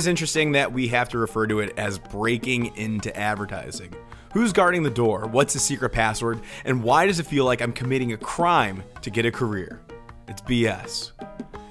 [0.00, 3.94] is interesting that we have to refer to it as breaking into advertising.
[4.32, 5.26] Who's guarding the door?
[5.26, 6.40] What's the secret password?
[6.64, 9.82] And why does it feel like I'm committing a crime to get a career?
[10.26, 11.12] It's BS.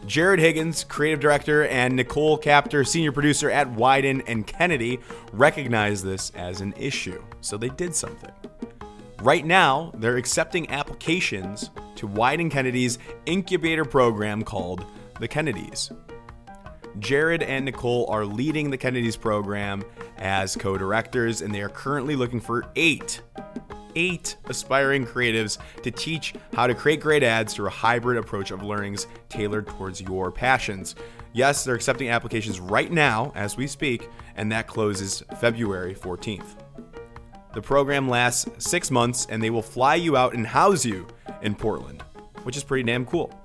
[0.06, 5.00] Jared Higgins, creative director, and Nicole Capter, senior producer at Wieden and Kennedy,
[5.34, 8.32] recognized this as an issue, so they did something.
[9.24, 14.86] Right now, they're accepting applications to Wieden Kennedy's incubator program called
[15.20, 15.92] the Kennedys.
[16.98, 19.84] Jared and Nicole are leading the Kennedys program
[20.18, 23.22] as co directors, and they are currently looking for eight,
[23.96, 28.64] eight aspiring creatives to teach how to create great ads through a hybrid approach of
[28.64, 30.96] learnings tailored towards your passions.
[31.34, 36.56] Yes, they're accepting applications right now as we speak, and that closes February 14th.
[37.54, 41.08] The program lasts six months, and they will fly you out and house you
[41.42, 42.04] in Portland,
[42.44, 43.39] which is pretty damn cool.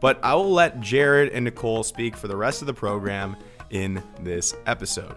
[0.00, 3.36] But I will let Jared and Nicole speak for the rest of the program
[3.70, 5.14] in this episode.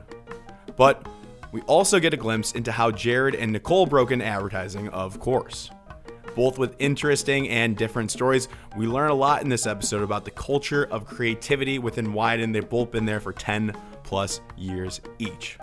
[0.76, 1.08] But
[1.52, 5.70] we also get a glimpse into how Jared and Nicole broke into advertising, of course.
[6.36, 10.32] Both with interesting and different stories, we learn a lot in this episode about the
[10.32, 12.52] culture of creativity within Wieden.
[12.52, 15.58] They've both been there for 10 plus years each.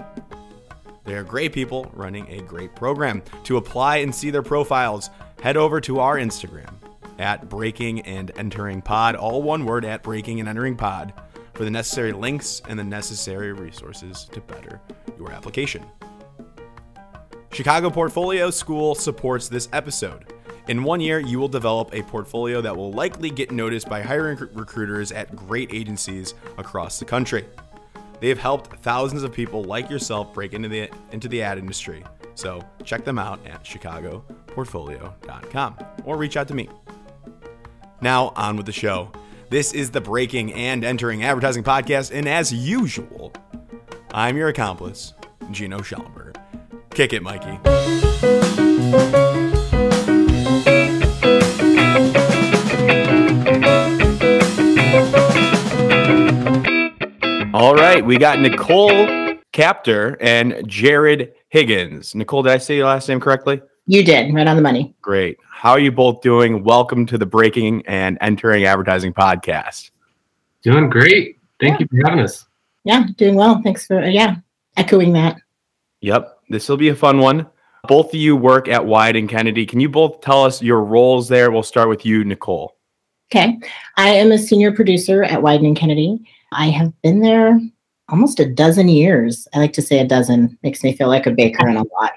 [1.04, 3.22] They are great people running a great program.
[3.44, 5.10] To apply and see their profiles,
[5.42, 6.72] head over to our Instagram
[7.18, 11.12] at Breaking and Entering Pod, all one word at Breaking and Entering Pod,
[11.54, 14.80] for the necessary links and the necessary resources to better
[15.18, 15.84] your application.
[17.52, 20.32] Chicago Portfolio School supports this episode.
[20.68, 24.38] In one year, you will develop a portfolio that will likely get noticed by hiring
[24.52, 27.44] recruiters at great agencies across the country.
[28.20, 32.04] They have helped thousands of people like yourself break into the into the ad industry.
[32.36, 36.68] So check them out at chicagoportfolio.com or reach out to me.
[38.02, 39.12] Now, on with the show.
[39.48, 43.32] This is the Breaking and Entering Advertising Podcast, and as usual,
[44.12, 45.14] I'm your accomplice,
[45.52, 46.34] Gino Schellenberger.
[46.90, 47.60] Kick it, Mikey.
[57.54, 62.16] All right, we got Nicole Capter and Jared Higgins.
[62.16, 63.62] Nicole, did I say your last name correctly?
[63.86, 64.94] You did, right on the money.
[65.02, 65.38] Great.
[65.50, 66.62] How are you both doing?
[66.62, 69.90] Welcome to the Breaking and Entering Advertising podcast.
[70.62, 71.40] Doing great.
[71.58, 71.86] Thank yeah.
[71.90, 72.46] you for having us.
[72.84, 73.60] Yeah, doing well.
[73.60, 74.36] Thanks for, uh, yeah,
[74.76, 75.40] echoing that.
[76.00, 76.38] Yep.
[76.48, 77.44] This will be a fun one.
[77.88, 79.66] Both of you work at Wieden Kennedy.
[79.66, 81.50] Can you both tell us your roles there?
[81.50, 82.76] We'll start with you, Nicole.
[83.32, 83.58] Okay.
[83.96, 86.20] I am a senior producer at Wieden and Kennedy.
[86.52, 87.58] I have been there
[88.12, 89.48] almost a dozen years.
[89.54, 92.12] I like to say a dozen, makes me feel like a baker in a lot.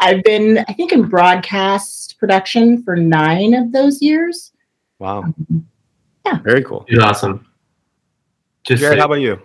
[0.00, 4.52] I've been, I think, in broadcast production for nine of those years.
[4.98, 5.22] Wow.
[5.22, 5.66] Um,
[6.26, 6.40] yeah.
[6.40, 6.84] Very cool.
[6.88, 7.46] It's awesome.
[8.64, 9.40] Just Jared, say, how about you?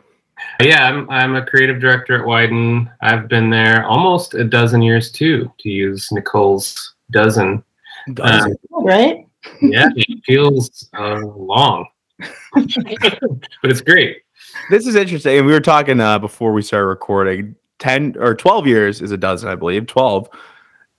[0.60, 2.92] Yeah, I'm, I'm a creative director at Wieden.
[3.02, 7.64] I've been there almost a dozen years too, to use Nicole's dozen.
[8.16, 8.58] dozen.
[8.74, 9.28] Um, right?
[9.62, 11.88] yeah, it feels uh, long,
[12.54, 12.66] but
[13.64, 14.24] it's great.
[14.70, 15.38] This is interesting.
[15.38, 17.56] And we were talking uh, before we started recording.
[17.80, 19.88] Ten or twelve years is a dozen, I believe.
[19.88, 20.30] Twelve,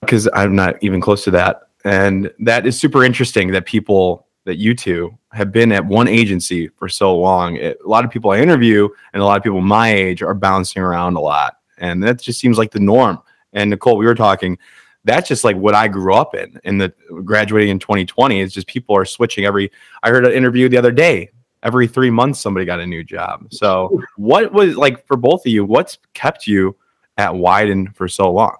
[0.01, 1.61] because I'm not even close to that.
[1.85, 6.67] And that is super interesting that people that you two have been at one agency
[6.67, 7.55] for so long.
[7.55, 10.33] It, a lot of people I interview and a lot of people my age are
[10.33, 13.19] bouncing around a lot, and that just seems like the norm.
[13.53, 14.57] And Nicole, we were talking.
[15.05, 16.59] That's just like what I grew up in.
[16.63, 16.93] In the
[17.25, 19.71] graduating in 2020, it's just people are switching every.
[20.01, 21.31] I heard an interview the other day
[21.63, 23.47] every three months somebody got a new job.
[23.51, 26.75] So what was like for both of you, what's kept you
[27.17, 28.55] at Wieden for so long?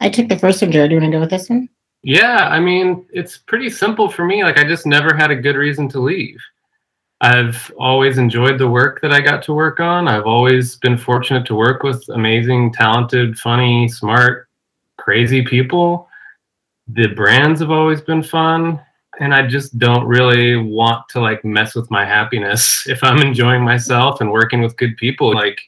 [0.00, 0.90] I took the first one, Jared.
[0.90, 1.68] Do you want to go with this one?
[2.02, 4.42] Yeah, I mean, it's pretty simple for me.
[4.42, 6.40] Like I just never had a good reason to leave.
[7.20, 10.08] I've always enjoyed the work that I got to work on.
[10.08, 14.48] I've always been fortunate to work with amazing, talented, funny, smart,
[14.96, 16.08] crazy people.
[16.88, 18.80] The brands have always been fun
[19.22, 23.62] and I just don't really want to like mess with my happiness if I'm enjoying
[23.62, 25.32] myself and working with good people.
[25.32, 25.60] Like,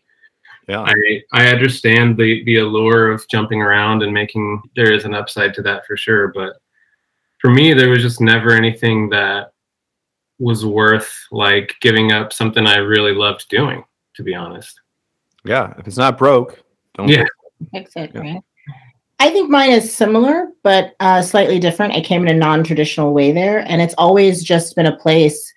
[0.68, 5.14] yeah, I I understand the the allure of jumping around and making there is an
[5.14, 6.56] upside to that for sure, but
[7.38, 9.52] for me there was just never anything that
[10.40, 13.84] was worth like giving up something I really loved doing,
[14.16, 14.80] to be honest.
[15.44, 16.60] Yeah, if it's not broke,
[16.94, 17.24] don't yeah.
[17.70, 18.20] Fix it, yeah.
[18.20, 18.42] right?
[19.20, 21.94] I think mine is similar, but uh, slightly different.
[21.94, 25.52] I came in a non-traditional way there, and it's always just been a place.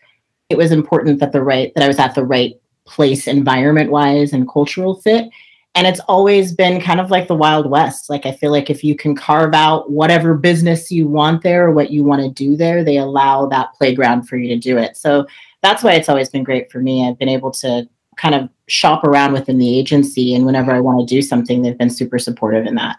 [0.49, 2.53] It was important that the right that I was at the right
[2.85, 5.29] place, environment-wise and cultural fit.
[5.75, 8.09] And it's always been kind of like the Wild West.
[8.09, 11.71] Like I feel like if you can carve out whatever business you want there or
[11.71, 14.97] what you want to do there, they allow that playground for you to do it.
[14.97, 15.27] So
[15.61, 17.07] that's why it's always been great for me.
[17.07, 20.33] I've been able to kind of shop around within the agency.
[20.33, 22.97] And whenever I want to do something, they've been super supportive in that.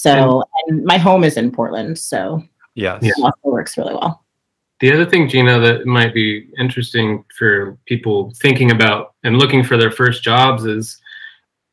[0.00, 0.42] So, mm.
[0.68, 2.42] and my home is in Portland, so
[2.74, 3.02] Yes.
[3.02, 3.14] it
[3.44, 4.24] works really well.
[4.78, 9.76] The other thing, Gino, that might be interesting for people thinking about and looking for
[9.76, 10.98] their first jobs is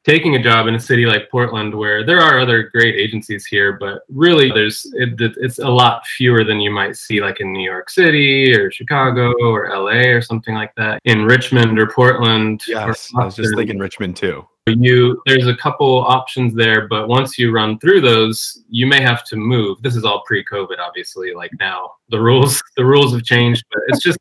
[0.03, 3.77] taking a job in a city like Portland, where there are other great agencies here,
[3.79, 7.63] but really there's it, it's a lot fewer than you might see like in New
[7.63, 11.00] York City or Chicago or LA or something like that.
[11.06, 13.09] In Richmond or Portland, or Yes.
[13.15, 14.45] I was just thinking Richmond too.
[14.68, 19.24] You there's a couple options there but once you run through those you may have
[19.25, 19.81] to move.
[19.81, 24.04] This is all pre-covid obviously like now the rules the rules have changed but it's
[24.04, 24.18] just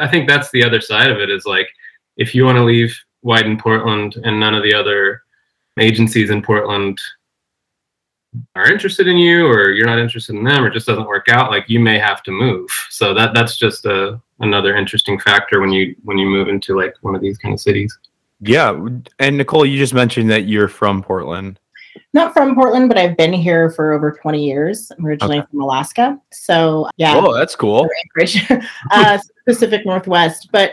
[0.00, 1.68] i think that's the other side of it is like
[2.16, 5.22] if you want to leave Wieden portland and none of the other
[5.78, 6.98] agencies in portland
[8.54, 11.50] are interested in you or you're not interested in them or just doesn't work out
[11.50, 12.68] like you may have to move.
[12.90, 16.94] So that that's just a another interesting factor when you when you move into like
[17.00, 17.96] one of these kind of cities
[18.40, 18.78] Yeah.
[19.18, 21.58] And Nicole, you just mentioned that you're from Portland.
[22.14, 24.90] Not from Portland, but I've been here for over 20 years.
[24.96, 26.18] I'm originally from Alaska.
[26.32, 27.16] So, yeah.
[27.16, 27.88] Oh, that's cool.
[28.90, 30.48] Uh, Pacific Northwest.
[30.52, 30.72] But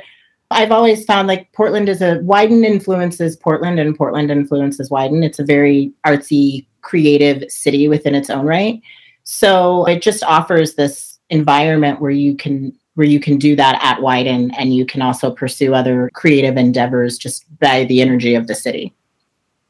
[0.51, 5.23] I've always found like Portland is a Wieden influences Portland and Portland influences Wieden.
[5.23, 8.81] It's a very artsy, creative city within its own right.
[9.23, 13.99] So it just offers this environment where you can where you can do that at
[13.99, 18.55] Wieden and you can also pursue other creative endeavors just by the energy of the
[18.55, 18.93] city.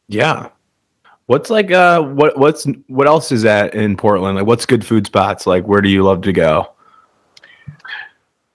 [0.07, 0.49] Yeah.
[1.25, 4.37] What's like uh what what's what else is that in Portland?
[4.37, 5.47] Like what's good food spots?
[5.47, 6.74] Like where do you love to go?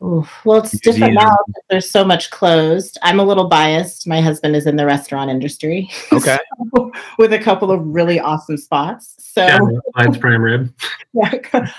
[0.02, 0.30] Oof.
[0.46, 1.36] Well, it's different now.
[1.46, 2.96] because There's so much closed.
[3.02, 4.06] I'm a little biased.
[4.06, 5.90] My husband is in the restaurant industry.
[6.10, 6.38] Okay.
[7.18, 9.16] with a couple of really awesome spots.
[9.18, 9.58] So yeah,
[9.94, 10.74] Clyde's prime rib
[11.12, 11.30] yeah,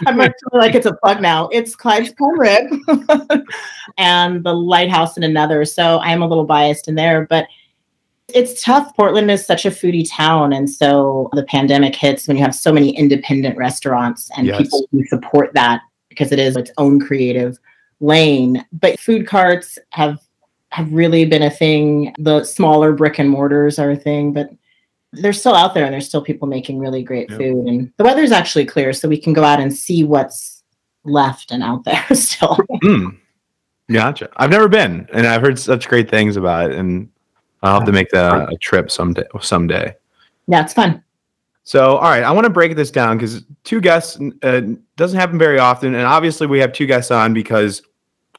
[0.05, 1.47] I'm actually like it's a plug now.
[1.49, 2.71] It's Clyde's Prime Rib
[3.97, 5.65] and the Lighthouse in another.
[5.65, 7.47] So I am a little biased in there, but
[8.33, 8.95] it's tough.
[8.95, 12.71] Portland is such a foodie town, and so the pandemic hits when you have so
[12.71, 14.61] many independent restaurants and Yes.
[14.61, 17.57] people who support that because it is its own creative
[18.01, 18.65] lane.
[18.73, 20.19] But food carts have
[20.69, 22.13] have really been a thing.
[22.19, 24.49] The smaller brick and mortars are a thing, but
[25.13, 27.39] they're still out there and there's still people making really great Yep.
[27.39, 27.67] food.
[27.67, 30.63] And the weather's actually clear, so we can go out and see what's
[31.03, 32.57] left and out there still.
[32.83, 33.17] Mm.
[33.91, 34.29] Gotcha.
[34.37, 37.09] I've never been, and I've heard such great things about it, and
[37.61, 39.25] I'll have to make the, a trip someday.
[39.41, 39.93] Someday.
[40.47, 41.03] yeah, it's fun.
[41.63, 44.61] So, all right, I want to break this down because two guests uh,
[44.95, 47.81] doesn't happen very often, and obviously we have two guests on because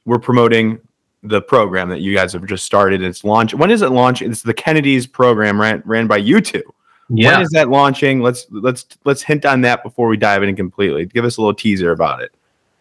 [0.05, 0.79] we're promoting
[1.23, 3.03] the program that you guys have just started.
[3.03, 3.55] It's launch.
[3.55, 4.23] When is it launch?
[4.23, 6.63] It's the Kennedy's program ran ran by you two.
[7.09, 8.21] yeah When is that launching?
[8.21, 11.07] Let's let's let's hint on that before we dive in completely.
[11.07, 12.33] Give us a little teaser about it.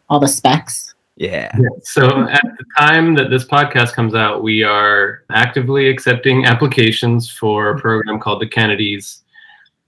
[0.09, 0.94] All the specs.
[1.18, 1.51] Yeah.
[1.83, 7.69] So at the time that this podcast comes out, we are actively accepting applications for
[7.69, 9.21] a program called the Kennedys.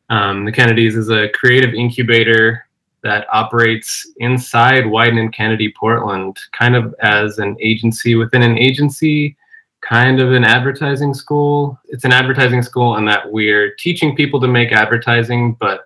[0.10, 2.68] Um, the Kennedys is a creative incubator
[3.04, 9.38] that operates inside Wieden and Kennedy Portland, kind of as an agency within an agency,
[9.82, 11.78] kind of an advertising school.
[11.86, 15.82] It's an advertising school in that we're teaching people to make advertising, but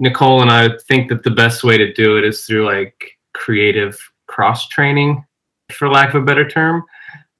[0.00, 3.96] Nicole and I think that the best way to do it is through like creative
[4.26, 5.24] cross training,
[5.70, 6.82] for lack of a better term,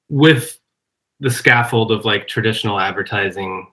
[0.07, 0.57] with
[1.19, 3.67] the scaffold of like traditional advertising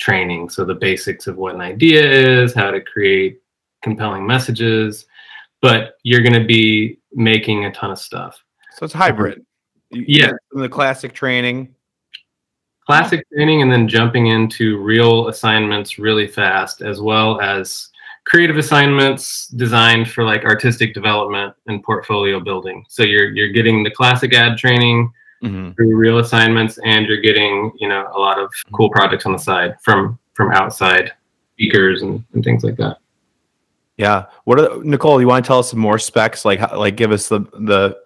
[0.00, 0.48] training.
[0.48, 3.41] So the basics of what an idea is, how to create
[3.82, 5.06] compelling messages,
[5.60, 8.42] but you're going to be making a ton of stuff.
[8.72, 9.44] So it's hybrid.
[9.90, 10.32] You- Yeah.
[10.52, 11.74] The classic training.
[12.86, 17.90] classic training and then jumping into real assignments really fast as well as
[18.26, 23.90] creative assignments designed for like artistic development and portfolio building so you're you're getting the
[23.90, 25.10] classic ad training
[25.44, 25.74] Mhm.
[25.76, 29.38] through real assignments and you're getting you know a lot of cool projects on the
[29.38, 31.12] side from from outside
[31.54, 32.98] speakers and, and things like that
[34.02, 34.26] Yeah.
[34.44, 35.20] What are the, Nicole?
[35.20, 36.44] You want to tell us some more specs?
[36.44, 37.96] Like, how, like, give us the the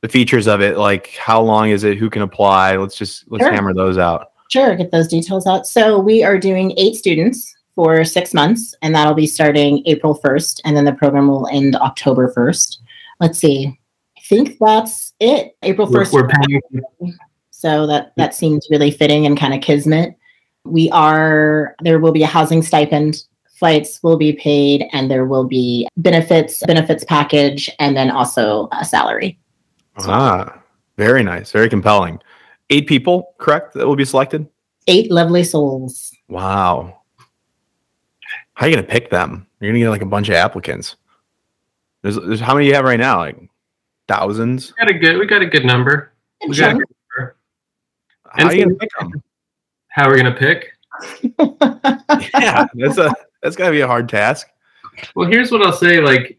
[0.00, 0.76] the features of it.
[0.76, 1.98] Like, how long is it?
[1.98, 2.76] Who can apply?
[2.76, 3.52] Let's just let's Sure.
[3.52, 4.32] hammer those out.
[4.50, 5.66] Sure, get those details out.
[5.66, 10.60] So we are doing eight students for six months, and that'll be starting April 1st,
[10.64, 12.78] and then the program will end October 1st.
[13.20, 13.78] Let's see.
[14.18, 15.56] I think that's it.
[15.62, 16.12] April we're, 1st.
[16.12, 17.14] we're paying
[17.50, 20.16] So that that seems really fitting and kind of kismet.
[20.64, 23.22] We are there will be a housing stipend,
[23.60, 28.84] flights will be paid, and there will be benefits, benefits package, and then also a
[28.84, 29.38] salary.
[29.98, 30.60] Ah,
[30.96, 32.18] very nice, very compelling.
[32.70, 33.74] Eight people, correct?
[33.74, 34.48] That will be selected.
[34.86, 36.10] Eight lovely souls.
[36.28, 37.02] Wow.
[38.54, 39.46] How are you gonna pick them?
[39.60, 40.96] You're gonna get like a bunch of applicants.
[42.02, 43.18] There's, there's how many you have right now?
[43.18, 43.38] Like
[44.08, 44.72] thousands.
[44.72, 46.86] we got a good we got a good number Good we got a good
[47.18, 47.36] number.
[48.26, 49.22] How are you gonna pick them?
[49.88, 50.72] How are we gonna pick?
[52.34, 54.48] yeah, that's a that's gotta be a hard task.
[55.14, 56.00] Well, here's what I'll say.
[56.00, 56.38] Like,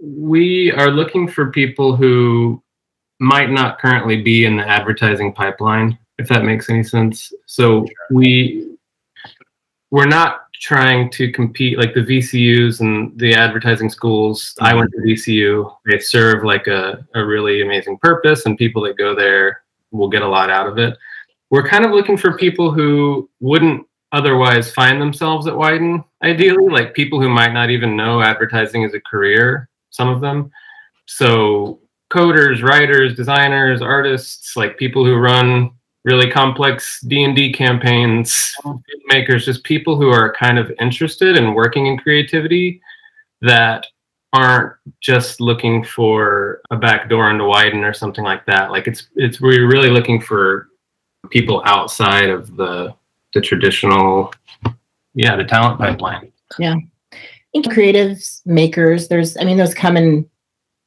[0.00, 2.62] we are looking for people who
[3.18, 7.32] might not currently be in the advertising pipeline, if that makes any sense.
[7.46, 8.76] So we
[9.90, 14.54] we're not trying to compete like the VCUs and the advertising schools.
[14.60, 14.78] I mm-hmm.
[14.78, 15.74] went to VCU.
[15.86, 20.22] They serve like a, a really amazing purpose, and people that go there will get
[20.22, 20.96] a lot out of it.
[21.50, 23.86] We're kind of looking for people who wouldn't
[24.16, 28.94] otherwise find themselves at Wieden, ideally, like people who might not even know advertising as
[28.94, 30.50] a career, some of them.
[31.04, 31.80] So
[32.10, 35.70] coders, writers, designers, artists, like people who run
[36.04, 38.54] really complex D&D campaigns,
[39.08, 42.80] makers, just people who are kind of interested in working in creativity
[43.42, 43.86] that
[44.32, 48.70] aren't just looking for a back door into Wieden or something like that.
[48.70, 50.68] Like it's it's we're really looking for
[51.30, 52.94] people outside of the
[53.36, 54.32] the traditional
[55.14, 56.32] yeah, the talent pipeline.
[56.58, 56.76] Yeah.
[57.12, 57.18] I
[57.52, 60.28] think creatives, makers, there's I mean those come in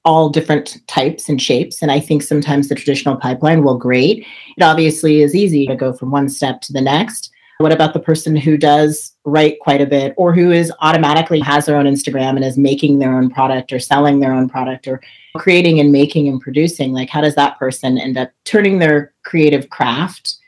[0.05, 1.81] all different types and shapes.
[1.81, 4.25] And I think sometimes the traditional pipeline will great.
[4.57, 7.31] It obviously is easy to go from one step to the next.
[7.59, 11.65] What about the person who does write quite a bit or who is automatically has
[11.65, 15.01] their own Instagram and is making their own product or selling their own product or
[15.35, 16.93] creating and making and producing?
[16.93, 20.38] Like, how does that person end up turning their creative craft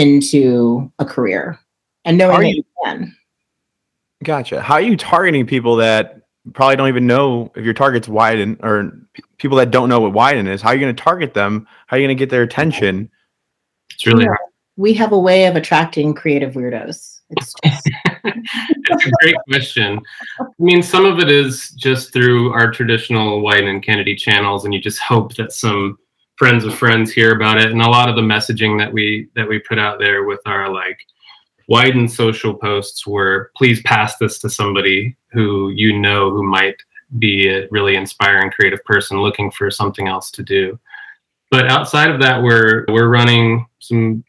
[0.00, 1.58] into a career
[2.04, 3.16] and knowing Are that you- you can?
[4.22, 4.60] Gotcha.
[4.60, 8.92] How are you targeting people that probably don't even know if your target's Wieden or
[9.38, 10.60] people that don't know what Wieden is?
[10.60, 11.66] How are you going to target them?
[11.86, 13.10] How are you going to get their attention?
[13.90, 14.34] It's really Yeah.
[14.76, 17.20] We have a way of attracting creative weirdos.
[17.30, 17.90] It's just,
[18.24, 20.00] it's a great question.
[20.40, 24.72] I mean, some of it is just through our traditional Wieden and Kennedy channels, and
[24.72, 25.98] you just hope that some
[26.40, 27.70] friends of friends hear about it.
[27.70, 30.72] And a lot of the messaging that we that we put out there with our
[30.72, 30.98] like
[31.68, 36.76] widened social posts were please pass this to somebody who you know who might
[37.18, 40.78] be a really inspiring creative person looking for something else to do.
[41.50, 44.24] But outside of that, we're we're running some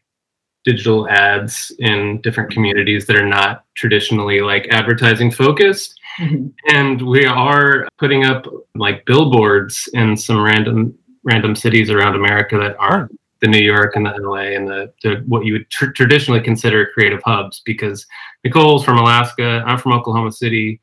[0.64, 6.52] digital ads in different communities that are not traditionally like advertising focused Mhm.
[6.68, 12.76] and we are putting up like billboards in some random random cities around america that
[12.78, 13.10] aren't
[13.40, 16.90] the new york and the la and the, the what you would tr- traditionally consider
[16.94, 18.06] creative hubs because
[18.44, 20.80] nicole's from alaska i'm from oklahoma city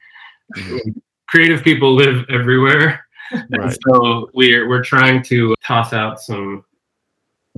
[0.55, 0.89] mm-hmm.
[1.27, 3.05] creative people live everywhere
[3.51, 3.77] Right.
[3.87, 6.65] so we're we're trying to toss out some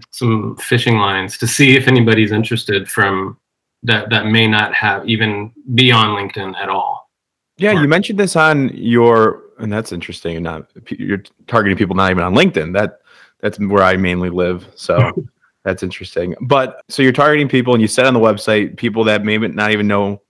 [0.10, 3.38] some fishing lines to see if anybody's interested from
[3.84, 7.10] that that may not have even be on LinkedIn at all.
[7.58, 10.36] Yeah, you mentioned this on your, and that's interesting.
[10.36, 12.74] And not you're targeting people not even on LinkedIn.
[12.74, 13.00] That
[13.40, 14.68] that's where I mainly live.
[14.76, 15.12] So
[15.64, 16.36] that's interesting.
[16.42, 19.72] But so you're targeting people, and you said on the website people that maybe not
[19.72, 20.22] even know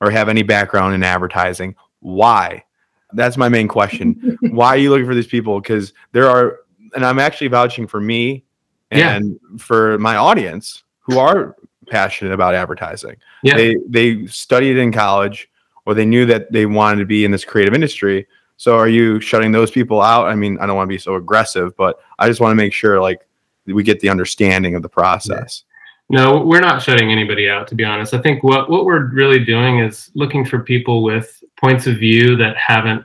[0.00, 1.74] or have any background in advertising.
[2.00, 2.64] Why?
[3.12, 4.38] That's my main question.
[4.50, 5.60] Why are you looking for these people?
[5.60, 6.60] Because there are,
[6.94, 8.44] and I'm actually vouching for me
[8.92, 9.16] Yeah.
[9.16, 11.56] and for my audience who are
[11.88, 13.16] passionate about advertising.
[13.42, 13.56] Yeah.
[13.56, 15.50] They they studied in college
[15.86, 18.26] or they knew that they wanted to be in this creative industry.
[18.58, 20.26] So are you shutting those people out?
[20.26, 22.72] I mean, I don't want to be so aggressive, but I just want to make
[22.72, 23.26] sure like
[23.66, 25.62] we get the understanding of the process.
[26.10, 28.14] No, we're not shutting anybody out to be honest.
[28.14, 32.36] I think what what we're really doing is looking for people with points of view
[32.36, 33.04] that haven't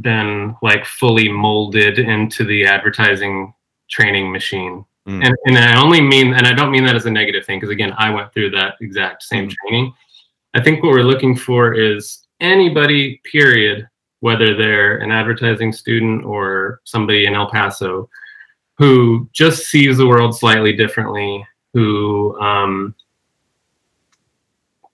[0.00, 3.54] been like fully molded into the advertising
[3.88, 4.84] training machine.
[5.06, 5.24] Mm.
[5.24, 7.70] And and I only mean and I don't mean that as a negative thing because
[7.70, 9.54] again, I went through that exact same Mm.
[9.54, 9.92] training.
[10.54, 13.86] I think what we're looking for is anybody period
[14.20, 18.08] whether they're an advertising student or somebody in El Paso
[18.78, 21.44] who just sees the world slightly differently,
[21.74, 22.94] who um,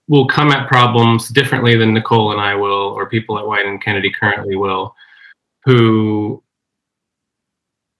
[0.07, 3.83] will come at problems differently than Nicole and I will, or people at Wieden and
[3.83, 4.95] Kennedy currently will,
[5.65, 6.41] who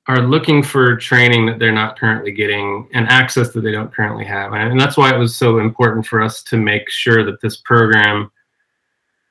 [0.08, 4.26] are looking for training that they're not currently getting and access that they don't currently
[4.26, 4.54] have.
[4.54, 7.58] And, and that's why it was so important for us to make sure that this
[7.58, 8.32] program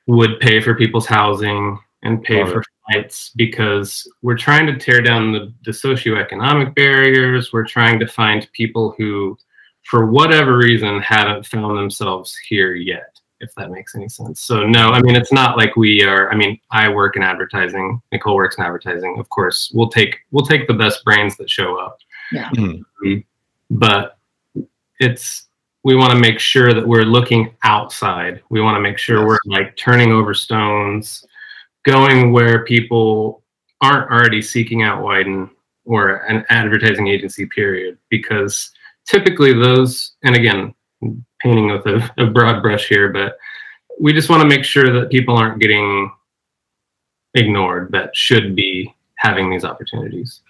[0.07, 5.01] would pay for people's housing and pay Love for flights because we're trying to tear
[5.01, 7.51] down the, the socioeconomic barriers.
[7.51, 9.37] We're trying to find people who,
[9.83, 14.41] for whatever reason, haven't found themselves here yet, if that makes any sense.
[14.41, 16.31] So, no, I mean, it's not like we are.
[16.31, 19.17] I mean, I work in advertising, Nicole works in advertising.
[19.19, 21.97] Of course, we'll take we'll take the best brains that show up.
[22.31, 22.49] Yeah.
[22.51, 23.25] Mhm.
[23.71, 24.17] But
[24.99, 25.47] it's
[25.83, 28.41] we want to make sure that we're looking outside.
[28.49, 29.25] We want to make sure Yes.
[29.27, 31.23] we're like turning over stones,
[31.85, 33.43] going where people
[33.81, 35.49] aren't already seeking out Wieden
[35.85, 37.97] or an advertising agency, period.
[38.09, 38.71] Because
[39.05, 40.73] typically those, and again,
[41.41, 43.37] painting with a, a broad brush here, but
[43.99, 46.11] we just want to make sure that people aren't getting
[47.35, 50.41] ignored that should be having these opportunities.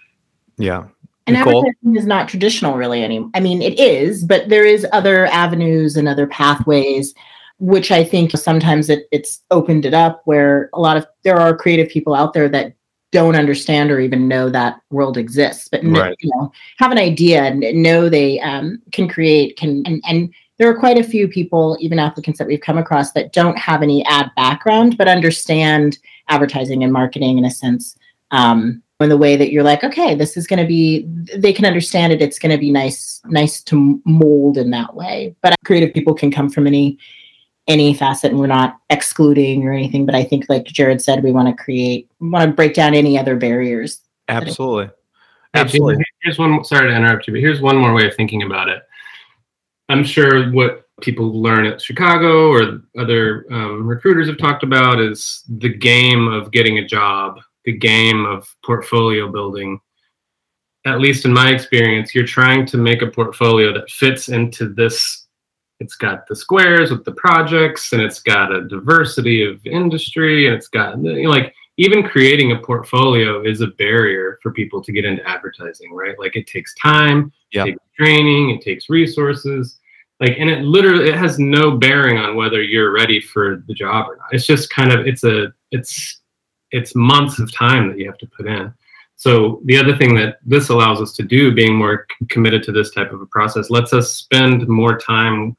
[0.56, 0.86] Yeah.
[1.26, 1.58] And Nicole?
[1.58, 3.30] advertising is not traditional really anymore.
[3.34, 7.14] I mean, it is, but there is other avenues and other pathways,
[7.58, 11.56] which I think sometimes it, it's opened it up where a lot of there are
[11.56, 12.74] creative people out there that
[13.12, 16.16] don't understand or even know that world exists, but Right.
[16.20, 20.70] you know have an idea and know they um, can create can and, and there
[20.70, 24.04] are quite a few people, even applicants that we've come across that don't have any
[24.06, 25.98] ad background, but understand
[26.28, 27.96] advertising and marketing in a sense.
[28.30, 31.66] Um, in the way that you're like, okay, this is going to be, they can
[31.66, 32.22] understand it.
[32.22, 35.36] It's going to be nice, nice to mold in that way.
[35.42, 36.98] But creative people can come from any,
[37.68, 40.06] any facet, and we're not excluding or anything.
[40.06, 43.18] But I think, like Jared said, we want to create, want to break down any
[43.18, 44.00] other barriers.
[44.28, 44.90] Absolutely.
[45.54, 46.04] Absolutely.
[46.22, 46.64] Here's one.
[46.64, 48.82] Sorry to interrupt you, but here's one more way of thinking about it.
[49.88, 55.44] I'm sure what people learn at Chicago or other um, recruiters have talked about is
[55.48, 59.78] the game of getting a job, the game of portfolio building.
[60.84, 65.25] At least in my experience, you're trying to make a portfolio that fits into this.
[65.80, 70.56] It's got the squares with the projects, and it's got a diversity of industry, and
[70.56, 74.92] it's got you know, like even creating a portfolio is a barrier for people to
[74.92, 76.18] get into advertising, right?
[76.18, 77.64] Like it takes time, Yeah.
[77.64, 79.78] it takes training, it takes resources.
[80.18, 84.08] Like, and it literally it has no bearing on whether you're ready for the job
[84.08, 84.28] or not.
[84.32, 86.22] It's just kind of it's a it's
[86.70, 88.72] it's months of time that you have to put in.
[89.16, 92.90] So the other thing that this allows us to do, being more committed to this
[92.90, 95.56] type of a process, lets us spend more time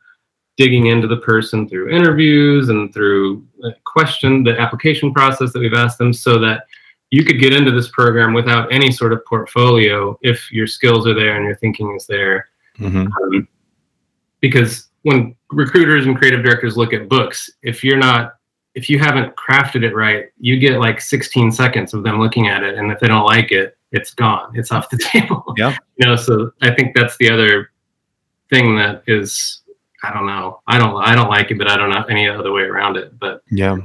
[0.58, 5.74] digging into the person through interviews and through uh, question the application process that we've
[5.74, 6.66] asked them so that
[7.12, 11.14] you could get into this program without any sort of portfolio if your skills are
[11.14, 13.08] there and your thinking is there Mhm.
[13.22, 13.48] um,
[14.42, 18.34] because when recruiters and creative directors look at books if you're not
[18.76, 22.64] if you haven't crafted it right you get like 16 seconds of them looking at
[22.64, 25.76] it and if they don't like it it's gone it's off the table Yeah.
[25.98, 27.72] you know so i think that's the other
[28.50, 29.62] thing that is
[30.08, 30.62] i don't know.
[30.68, 33.18] I don't i don't like it but i don't know any other way around it
[33.20, 33.78] but Yeah.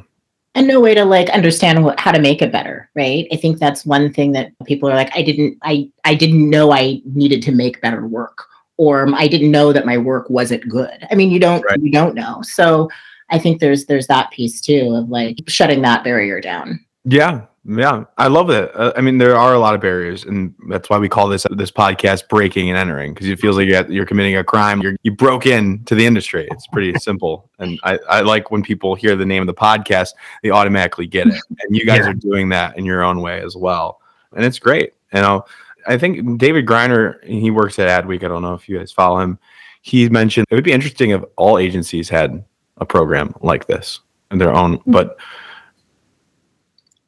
[0.54, 3.26] and no way to like understand what, how to make it better right?
[3.32, 6.72] I think that's one thing that people are like i didn't i i didn't know
[6.72, 8.44] i needed to make better work
[8.78, 11.06] or i didn't know that my work wasn't good.
[11.10, 11.80] I mean you don't Right.
[11.80, 12.40] you don't know.
[12.42, 12.88] So
[13.30, 16.78] i think there's there's that piece too of like shutting that barrier down.
[17.04, 18.74] Yeah, yeah, I love it.
[18.74, 21.46] Uh, I mean, there are a lot of barriers, and that's why we call this
[21.52, 24.80] this podcast "Breaking and Entering" because it feels like you're, you're committing a crime.
[24.80, 26.48] You're, you broke into the industry.
[26.50, 30.10] It's pretty simple, and I, I like when people hear the name of the podcast,
[30.42, 31.40] they automatically get it.
[31.60, 32.10] And you guys Yeah.
[32.10, 34.00] are doing that in your own way as well,
[34.34, 34.94] and it's great.
[35.14, 35.44] You know,
[35.86, 38.24] I think David Griner, he works at Adweek.
[38.24, 39.38] I don't know if you guys follow him.
[39.82, 42.44] He mentioned it would be interesting if all agencies had
[42.78, 44.00] a program like this
[44.32, 45.16] in their own, but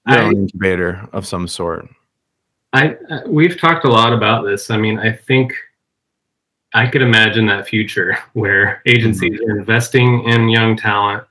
[0.07, 1.88] their I- own incubator of some sort.
[2.73, 4.69] I uh, we've talked a lot about this.
[4.69, 5.55] I mean, I think
[6.75, 11.25] I could imagine that future where agencies are investing in young talent,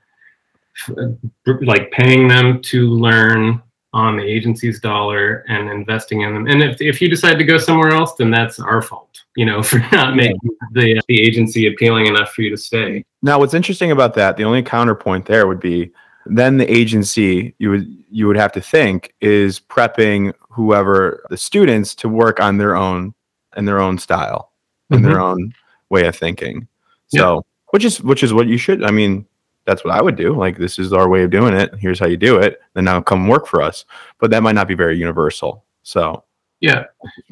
[1.62, 6.46] like paying them to learn on the agency's dollar and investing in them.
[6.48, 9.62] And if if you decide to go somewhere else, then that's our fault, you know,
[9.62, 10.38] for not making
[10.72, 13.04] the the agency appealing enough for you to stay.
[13.22, 15.92] Now, what's interesting about that, the only counterpoint there would be
[16.26, 21.94] then the agency you would you would have to think is prepping whoever the students
[21.96, 23.14] to work on their own
[23.54, 24.52] and their own style
[24.90, 25.22] and their mm-hmm.
[25.22, 25.54] own
[25.90, 26.66] way of thinking.
[27.08, 28.82] So, which is which is what you should.
[28.82, 29.26] I mean,
[29.66, 30.34] that's what I would do.
[30.34, 31.74] Like, this is our way of doing it.
[31.78, 32.60] Here's how you do it.
[32.74, 33.84] Then now come work for us.
[34.18, 35.64] But that might not be very universal.
[35.82, 36.24] So,
[36.60, 36.84] Yeah.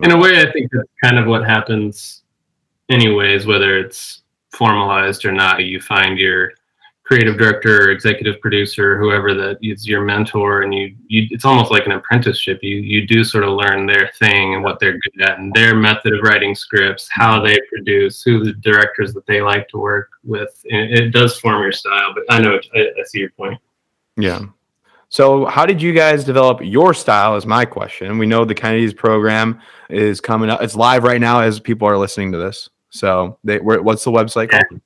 [0.02, 2.22] in a way i think that's kind of what happens
[2.90, 6.52] anyways whether it's formalized or not you find your
[7.04, 11.70] creative director or executive producer whoever that is your mentor and you, you it's almost
[11.70, 15.22] like an apprenticeship you you do sort of learn their thing and what they're good
[15.22, 19.42] at and their method of writing scripts how they produce who the directors that they
[19.42, 23.04] like to work with and it does form your style but i know I, I
[23.04, 23.60] see your point
[24.16, 24.44] Yeah.
[25.08, 27.36] So, how did you guys develop your style?
[27.36, 28.18] Is my question.
[28.18, 29.60] We know the Kennedy's program
[29.90, 30.62] is coming up.
[30.62, 32.70] It's live right now as people are listening to this.
[32.90, 34.80] So, they, what's the website called?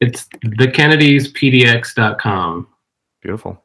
[0.00, 2.68] It's the kennedyspdx.com
[3.20, 3.60] Beautiful.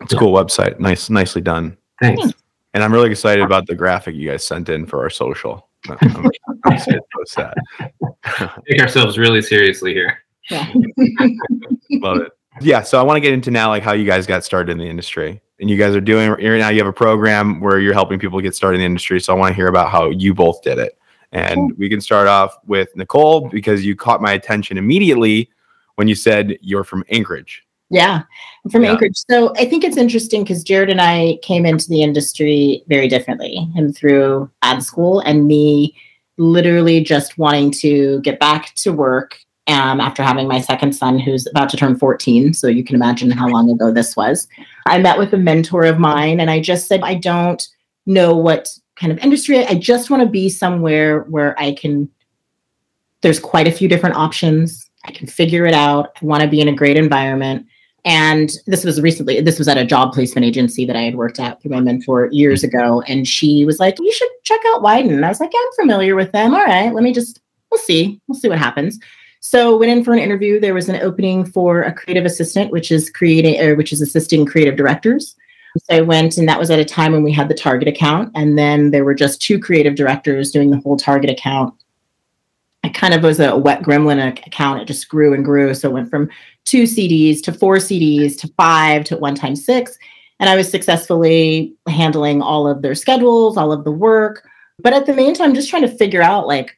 [0.00, 0.78] It's a cool website.
[0.78, 1.76] Nice, nicely done.
[2.00, 2.32] thanks
[2.74, 5.68] And I'm really excited about the graphic you guys sent in for our social.
[5.88, 6.30] I'm, I'm
[6.72, 7.54] excited to post that.
[8.68, 10.18] take ourselves really seriously here
[10.50, 10.72] yeah
[11.90, 12.32] Love it.
[12.60, 12.82] Yeah.
[12.82, 14.88] So I want to get into now like how you guys got started in the
[14.88, 15.40] industry.
[15.60, 18.40] And you guys are doing right now you have a program where you're helping people
[18.40, 19.20] get started in the industry.
[19.20, 20.98] So I want to hear about how you both did it
[21.32, 25.50] And we can start off with Nicole because you caught my attention immediately
[25.96, 27.64] when you said you're from Anchorage.
[27.88, 28.22] Yeah,
[28.64, 28.92] I'm from Yeah.
[28.92, 29.16] Anchorage.
[29.30, 33.56] So I think it's interesting because Jared and I came into the industry very differently.
[33.74, 35.94] Him through ad school, and me
[36.38, 41.46] literally just wanting to get back to work um, after having my second son, who's
[41.46, 42.54] about to turn 14.
[42.54, 44.48] So you can imagine how long ago this was.
[44.86, 47.66] I met with a mentor of mine, and I just said, I don't
[48.06, 49.64] know what kind of industry.
[49.66, 52.08] I just want to be somewhere where I can.
[53.22, 54.90] There's quite a few different options.
[55.04, 56.10] I can figure it out.
[56.20, 57.66] I want to be in a great environment.
[58.04, 61.38] And this was recently, this was at a job placement agency that I had worked
[61.38, 62.76] at through my mentor years mm-hmm.
[62.76, 63.02] ago.
[63.02, 65.14] And she was like, You should check out Wieden.
[65.14, 66.54] And I was like, yeah, I'm familiar with them.
[66.54, 68.20] All right, let me just, we'll see.
[68.26, 68.98] We'll see what happens.
[69.40, 70.60] So went in for an interview.
[70.60, 74.46] There was an opening for a creative assistant, which is creating or which is assisting
[74.46, 75.34] creative directors.
[75.78, 78.30] So I went and that was at a time when we had the Target account.
[78.34, 81.74] And then there were just two creative directors doing the whole Target account.
[82.84, 84.82] It kind of was a wet gremlin account.
[84.82, 85.72] It just grew and grew.
[85.74, 86.28] So it went from
[86.64, 89.96] two CDs to four CDs to five to one time six.
[90.40, 94.46] And I was successfully handling all of their schedules, all of the work.
[94.80, 96.76] But at the meantime, just trying to figure out like,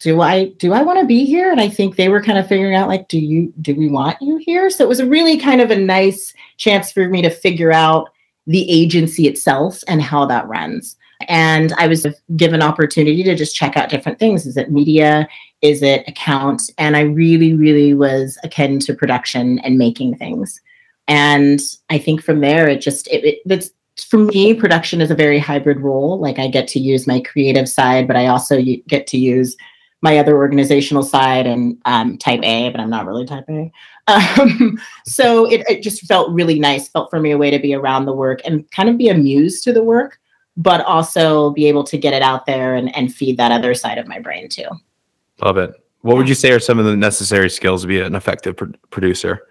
[0.00, 1.50] do I do I want to be here?
[1.50, 4.20] And I think they were kind of figuring out like, do you do we want
[4.20, 4.70] you here?
[4.70, 8.10] So it was a really kind of a nice chance for me to figure out
[8.48, 10.96] the agency itself and how that runs.
[11.28, 12.06] And I was
[12.36, 14.46] given opportunity to just check out different things.
[14.46, 15.28] Is it media?
[15.62, 16.70] Is it accounts?
[16.78, 20.60] And I really, really was akin to production and making things.
[21.08, 23.70] And I think from there, it just it, it it's
[24.04, 26.20] for me, production is a very hybrid role.
[26.20, 29.56] Like I get to use my creative side, but I also get to use
[30.02, 33.72] my other organizational side and um, type A, but I'm not really type A.
[34.08, 37.74] Um, so it, it just felt really nice, felt for me a way to be
[37.74, 40.18] around the work and kind of be amused to the work,
[40.56, 43.98] but also be able to get it out there and, and feed that other side
[43.98, 44.68] of my brain too.
[45.42, 45.74] Love it.
[46.00, 48.72] What would you say are some of the necessary skills to be an effective pro-
[48.90, 49.42] producer?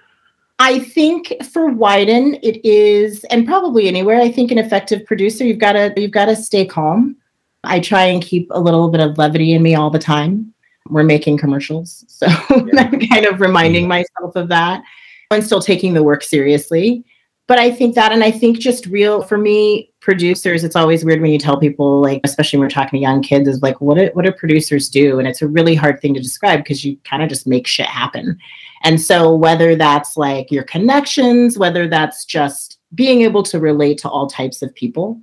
[0.60, 4.20] I think for Wieden, it is, and probably anywhere.
[4.20, 7.16] I think an effective producer, you've got to you've got to stay calm.
[7.64, 10.54] I try and keep a little bit of levity in me all the time.
[10.90, 14.84] We're making commercials, so I'm kind of reminding myself of that,
[15.32, 17.04] and still taking the work seriously.
[17.48, 20.66] But I think that, and I think just real for me, producers.
[20.66, 23.48] It's always weird when you tell people, like, especially when we're talking to young kids,
[23.48, 25.18] is like, what do, what do producers do?
[25.18, 27.86] And it's a really hard thing to describe because you kind of just make shit
[27.86, 28.38] happen.
[28.84, 34.10] And so, whether that's like your connections, whether that's just being able to relate to
[34.10, 35.20] all types of people,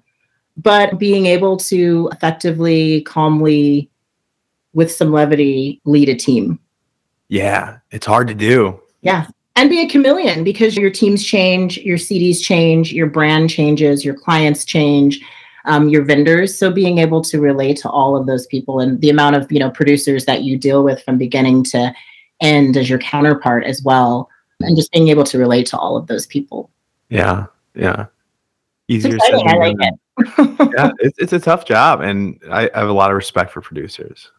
[0.56, 3.90] but being able to effectively, calmly,
[4.74, 6.58] with some levity, lead a team.
[7.28, 8.80] Yeah, it's hard to do.
[9.02, 9.26] Yeah.
[9.56, 14.14] And be a chameleon because your teams change, your CDs change, your brand changes, your
[14.14, 15.20] clients change,
[15.64, 16.56] um, your vendors.
[16.58, 19.58] So being able to relate to all of those people and the amount of you
[19.58, 21.94] know producers that you deal with from beginning to
[22.40, 24.28] end as your counterpart as well,
[24.60, 26.70] and just being able to relate to all of those people.
[27.08, 28.06] Yeah, yeah.
[28.88, 29.98] It's Easier said than like done.
[30.18, 30.72] it.
[30.76, 33.60] yeah, it's, it's a tough job, and I, I have a lot of respect for
[33.60, 34.30] producers,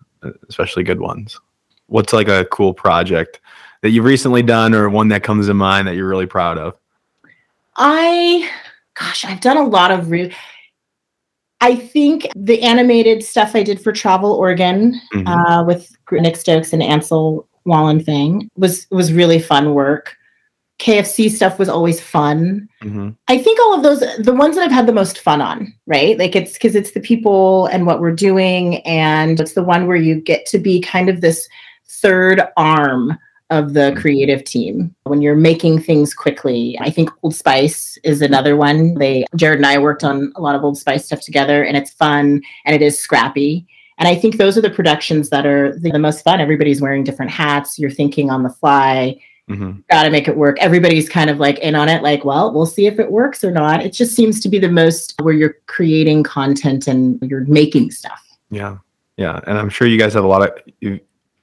[0.49, 1.39] especially good ones.
[1.87, 3.39] What's like a cool project
[3.81, 6.77] that you've recently done, or one that comes to mind that you're really proud of?
[7.77, 8.49] I,
[8.99, 10.11] gosh, I've done a lot of.
[11.61, 15.27] I think the animated stuff I did for Travel Oregon Mhm.
[15.27, 20.15] uh, with Nick Stokes and Ansel Wallenfang was was really fun work.
[20.79, 22.67] KFC stuff was always fun.
[22.83, 23.15] Mhm.
[23.29, 26.17] I think all of those, the ones that I've had the most fun on, right?
[26.19, 29.95] Like it's because it's the people and what we're doing, and it's the one where
[29.97, 31.47] you get to be kind of this
[31.87, 33.17] third arm
[33.51, 33.97] of the Mhm.
[33.97, 36.77] creative team when you're making things quickly.
[36.81, 38.95] I think Old Spice is another one.
[38.95, 41.91] They Jared and I worked on a lot of Old Spice stuff together, and it's
[41.91, 43.65] fun and it is scrappy.
[43.97, 46.41] And I think those are the productions that are the, the most fun.
[46.41, 47.79] Everybody's wearing different hats.
[47.79, 49.15] You're thinking on the fly
[49.49, 49.83] Mhm.
[49.89, 50.57] got to make it work.
[50.59, 53.51] Everybody's kind of like in on it, like, well, we'll see if it works or
[53.51, 53.83] not.
[53.83, 58.21] It just seems to be the most where you're creating content and you're making stuff.
[58.49, 58.77] Yeah,
[59.17, 60.99] yeah, and I'm sure you guys have a lot of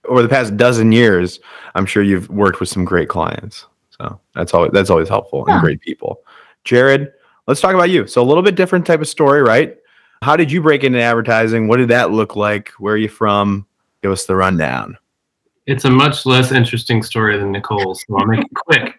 [0.09, 1.39] over the past dozen years.
[1.77, 5.55] I'm sure you've worked with some great clients, so that's always that's always helpful Yeah.
[5.55, 6.23] and great people.
[6.65, 7.13] Jared,
[7.47, 8.09] let's talk about you.
[8.09, 9.77] So a little bit different type of story, right?
[10.23, 11.69] How did you break into advertising?
[11.69, 12.71] What did that look like?
[12.79, 13.67] Where are you from?
[14.03, 14.97] Give us the rundown.
[15.67, 18.99] It's a much less interesting story than Nicole's, so I'll make it quick.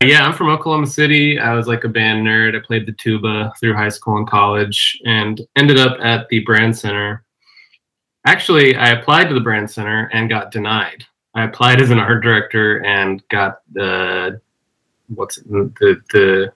[0.00, 1.40] Yeah, I'm from Oklahoma City.
[1.40, 2.56] I was like a band nerd.
[2.56, 6.76] I played the tuba through high school and college and ended up at the Brand
[6.76, 7.24] Center.
[8.24, 11.04] Actually, I applied to the Brand Center and got denied.
[11.34, 14.40] I applied as an art director and got the
[15.08, 16.52] what's it, the the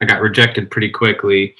[0.00, 1.54] I got rejected pretty quickly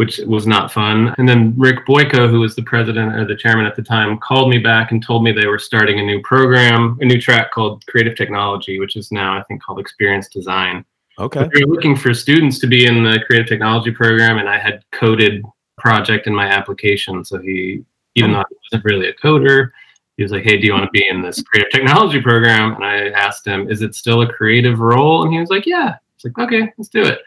[0.00, 1.14] which was not fun.
[1.18, 4.48] And then Rick Boyko, who was the president or the chairman at the time, called
[4.48, 7.84] me back and told me they were starting a new program, a new track called
[7.84, 10.86] Creative Technology, which is now I think called Experience Design.
[11.18, 11.46] Okay.
[11.52, 14.82] They were looking for students to be in the creative technology program, and I had
[14.90, 15.44] coded
[15.76, 17.22] project in my application.
[17.22, 17.84] So he,
[18.14, 19.68] even though I wasn't really a coder,
[20.16, 22.86] he was like, "Hey, do you want to be in this creative technology program?" And
[22.86, 26.36] I asked him, "Is it still a creative role?" And he was like, "Yeah." It's
[26.36, 27.20] like, "Okay, let's do it."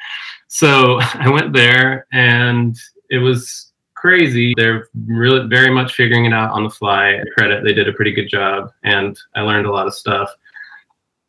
[0.48, 2.78] So I went there, and
[3.10, 4.54] it was crazy.
[4.58, 7.20] They're really very much figuring it out on the fly.
[7.38, 10.30] Credit, they did a pretty good job, and I learned a lot of stuff.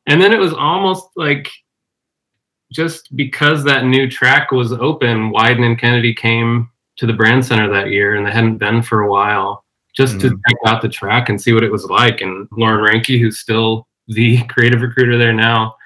[0.06, 1.48] And then it was almost like
[2.72, 7.70] just because that new track was open, Wieden and Kennedy came to the brand center
[7.72, 9.64] that year and they hadn't been for a while
[9.96, 10.40] just to Mhm.
[10.48, 12.20] check out the track and see what it was like.
[12.20, 15.76] And Lauren Ranke, who's still the creative recruiter there now,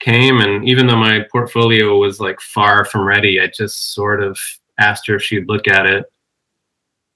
[0.00, 4.38] came and even though my portfolio was like far from ready, I just sort of
[4.78, 6.10] asked her if she'd look at it.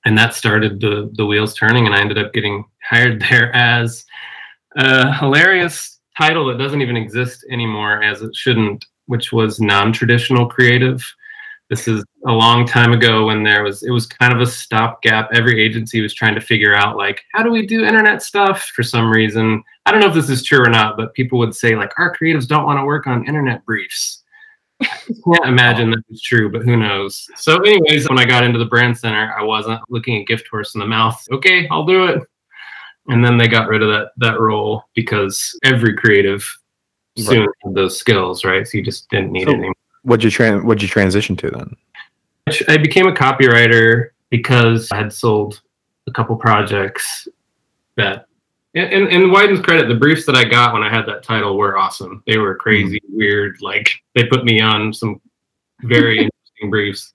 [0.04, 4.04] And that started the the wheels turning and I ended up getting hired there as
[4.76, 11.04] a hilarious title that doesn't even exist anymore as it shouldn't, which was non-traditional creative.
[11.74, 15.28] This is a long time ago when there was it was kind of a stopgap.
[15.32, 18.84] Every agency was trying to figure out like how do we do internet stuff for
[18.84, 19.60] some reason.
[19.84, 22.14] I don't know if this is true or not, but people would say like our
[22.14, 24.22] creatives don't want to work on internet briefs.
[24.80, 27.26] I can't imagine that is true, but who knows?
[27.34, 30.76] So, anyways, when I got into the brand center, I wasn't looking a gift horse
[30.76, 31.20] in the mouth.
[31.32, 32.22] Okay, I'll do it.
[33.08, 36.48] And then they got rid of that that role because every creative
[37.18, 38.64] soon had those skills, right?
[38.64, 39.74] So you just didn't need So- it anymore.
[40.04, 41.76] What'd you tran what'd you transition to then?
[42.68, 45.62] I became a copywriter because I had sold
[46.06, 47.26] a couple projects
[47.96, 48.26] that,
[48.74, 51.56] and, and, and Wieden's credit, the briefs that I got when I had that title
[51.56, 52.22] were awesome.
[52.26, 53.62] They were crazy, weird.
[53.62, 55.20] Like they put me on some
[55.82, 57.14] very interesting briefs.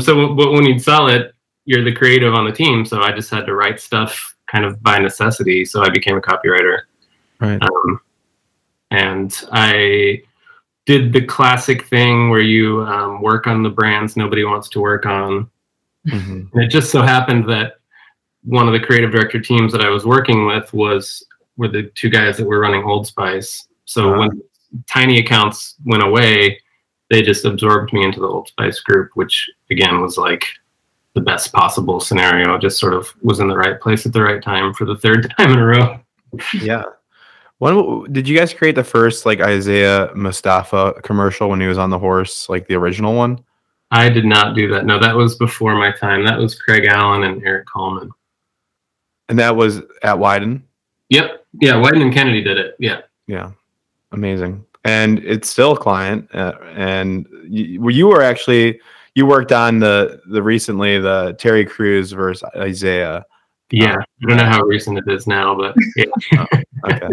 [0.00, 1.32] So, but when you sell it,
[1.64, 2.84] you're the creative on the team.
[2.84, 5.64] So I just had to write stuff kind of by necessity.
[5.64, 6.80] So I became a copywriter.
[7.40, 7.60] Right.
[7.62, 8.00] Um,
[8.90, 10.22] and I
[10.86, 15.04] did the classic thing where you um, work on the brands nobody wants to work
[15.04, 15.50] on.
[16.06, 16.48] Mhm.
[16.52, 17.74] And it just so happened that
[18.44, 22.08] one of the creative director teams that I was working with was were the two
[22.08, 23.66] guys that were running Old Spice.
[23.86, 24.18] So Ah.
[24.20, 24.42] when
[24.88, 26.60] tiny accounts went away,
[27.10, 30.44] they just absorbed me into the Old Spice group, which again was like
[31.14, 32.56] the best possible scenario.
[32.58, 35.32] Just sort of was in the right place at the right time for the third
[35.38, 35.98] time in a row.
[36.54, 36.84] Yeah.
[37.58, 41.90] When did you guys create the first like Isaiah Mustafa commercial when he was on
[41.90, 43.42] the horse, like the original one?
[43.90, 44.84] I did not do that.
[44.84, 46.24] No, that was before my time.
[46.24, 48.10] That was Craig Allen and Eric Kallman.
[49.28, 50.62] And that was at Wieden.
[51.08, 51.46] Yep.
[51.60, 52.76] Yeah, Wieden and Kennedy did it.
[52.78, 53.02] Yeah.
[53.26, 53.52] Yeah,
[54.12, 54.64] amazing.
[54.84, 56.28] And it's still a client.
[56.34, 58.80] Uh, and you, you were actually
[59.14, 63.24] you worked on the the recently the Terry Crews versus Isaiah.
[63.70, 63.96] Yeah.
[63.96, 66.44] I don't know how recent it is now, but yeah.
[66.84, 67.08] Okay.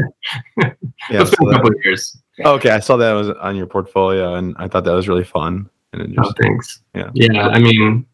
[1.10, 1.22] Yeah.
[1.22, 2.18] it's been so a couple that- of years.
[2.46, 5.70] okay, I saw that was on your portfolio, and I thought that was really fun.
[5.92, 6.82] And it Oh, thanks.
[6.96, 7.10] Yeah.
[7.14, 7.48] Yeah.
[7.50, 8.06] I mean,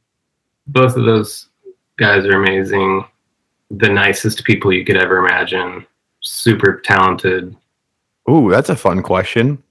[0.68, 1.50] both of those
[1.98, 3.06] guys are amazing.
[3.72, 5.86] The nicest people you could ever imagine.
[6.22, 7.56] Super talented.
[8.30, 9.62] ooh, that's a fun question.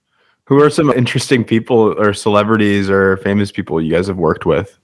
[0.45, 4.79] Who are some interesting people or celebrities or famous people you guys have worked with?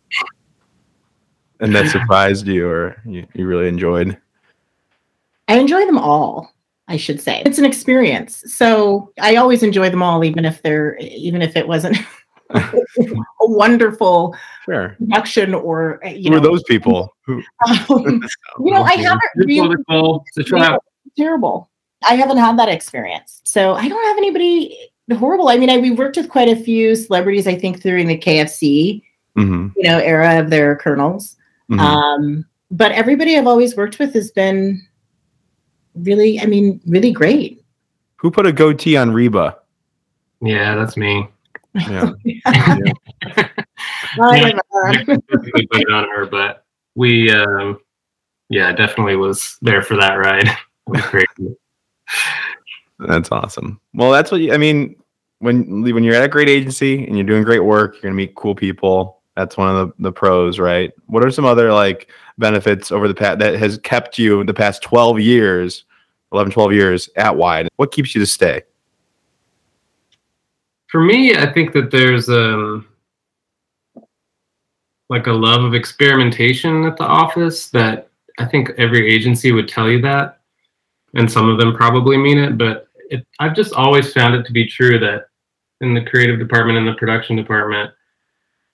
[1.60, 4.18] And that surprised you or you, you really enjoyed?
[5.48, 6.52] I enjoy them all,
[6.88, 7.42] I should say.
[7.46, 8.42] It's an experience.
[8.46, 11.96] So I always enjoy them all, even if they're even if it wasn't
[12.50, 12.70] a
[13.40, 14.96] wonderful Sure.
[14.98, 17.14] production or uh, you Who are those people?
[17.26, 18.22] Who, um,
[18.60, 20.24] you know, I haven't It's really political.
[20.28, 20.80] It's a trap.
[21.16, 21.70] terrible.
[22.06, 23.40] I haven't had that experience.
[23.44, 24.76] So I don't have anybody
[25.16, 25.48] horrible.
[25.48, 29.02] I mean, I, we worked with quite a few celebrities, I think, during the KFC,
[29.38, 31.36] Mhm, you know, era of their colonels.
[31.70, 31.78] mhm.
[31.80, 34.80] Um, but everybody I've always worked with has been
[35.94, 37.64] really, I mean, really great.
[38.16, 39.58] Who put a goatee on Reba?
[40.40, 41.28] Yeah, that's me.
[41.74, 42.12] Yeah.
[42.46, 42.92] I Yeah.
[44.16, 45.20] love that.
[45.54, 47.78] we put it on her, but we, um,
[48.48, 50.48] yeah, definitely was there for that ride.
[51.02, 51.56] Crazy.
[53.00, 53.80] That's awesome.
[53.94, 54.96] Well, that's what you, I mean.
[55.40, 58.34] When when you're at a great agency and you're doing great work, you're gonna meet
[58.34, 59.20] cool people.
[59.36, 60.92] That's one of the, the pros, right?
[61.06, 64.82] What are some other like benefits over the past that has kept you the past
[64.82, 65.84] 12 years,
[66.32, 67.68] 11, 12 years at Wide?
[67.76, 68.62] What keeps you to stay?
[70.88, 72.86] For me, I think that there's um,
[75.08, 79.90] like a love of experimentation at the office that I think every agency would tell
[79.90, 80.38] you that,
[81.14, 82.56] and some of them probably mean it.
[82.56, 85.26] But it, I've just always found it to be true that
[85.80, 87.90] in the creative department and the production department,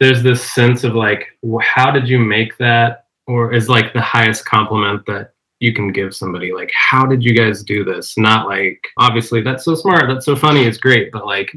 [0.01, 3.07] there's this sense of like, how did you make that?
[3.27, 6.53] Or is like the highest compliment that you can give somebody.
[6.53, 8.17] Like, how did you guys do this?
[8.17, 11.55] Not like, obviously, that's so smart, that's so funny, it's great, but like,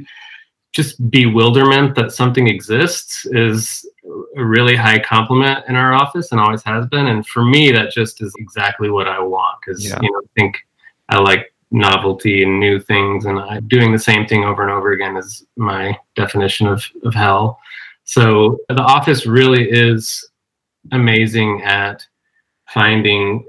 [0.73, 3.87] just bewilderment that something exists is
[4.35, 7.07] a really high compliment in our office and always has been.
[7.07, 9.99] And for me, that just is exactly what I want because Yeah.
[10.01, 10.57] you know, I think
[11.09, 14.91] I like novelty and new things, and I, doing the same thing over and over
[14.93, 17.59] again is my definition of of hell.
[18.13, 20.29] So the office really is
[20.91, 22.05] amazing at
[22.69, 23.43] finding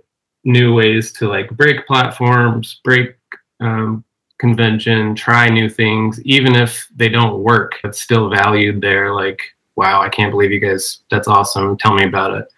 [0.44, 3.14] new ways to like break platforms, break
[3.60, 4.02] um,
[4.38, 7.72] convention, try new things, even if they don't work.
[7.84, 9.14] It's still valued there.
[9.14, 9.38] Like,
[9.76, 11.00] wow, I can't believe you guys.
[11.10, 11.76] That's awesome.
[11.76, 12.48] Tell me about it.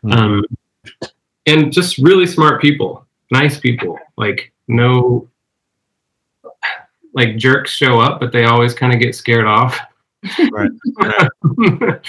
[0.00, 0.12] Hmm.
[0.12, 0.44] Um,
[1.44, 3.98] and just really smart people, nice people.
[4.16, 5.28] Like no,
[7.12, 9.78] like jerks show up, but they always kind of get scared off.
[10.52, 10.70] Right.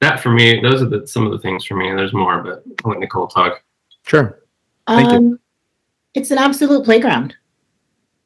[0.00, 1.88] that for me, those are the, some of the things for me.
[1.88, 3.62] And there's more, but I'll let Nicole talk.
[4.06, 4.40] Sure.
[4.86, 5.16] Thank you.
[5.16, 5.40] Um,
[6.14, 7.34] it's an absolute playground.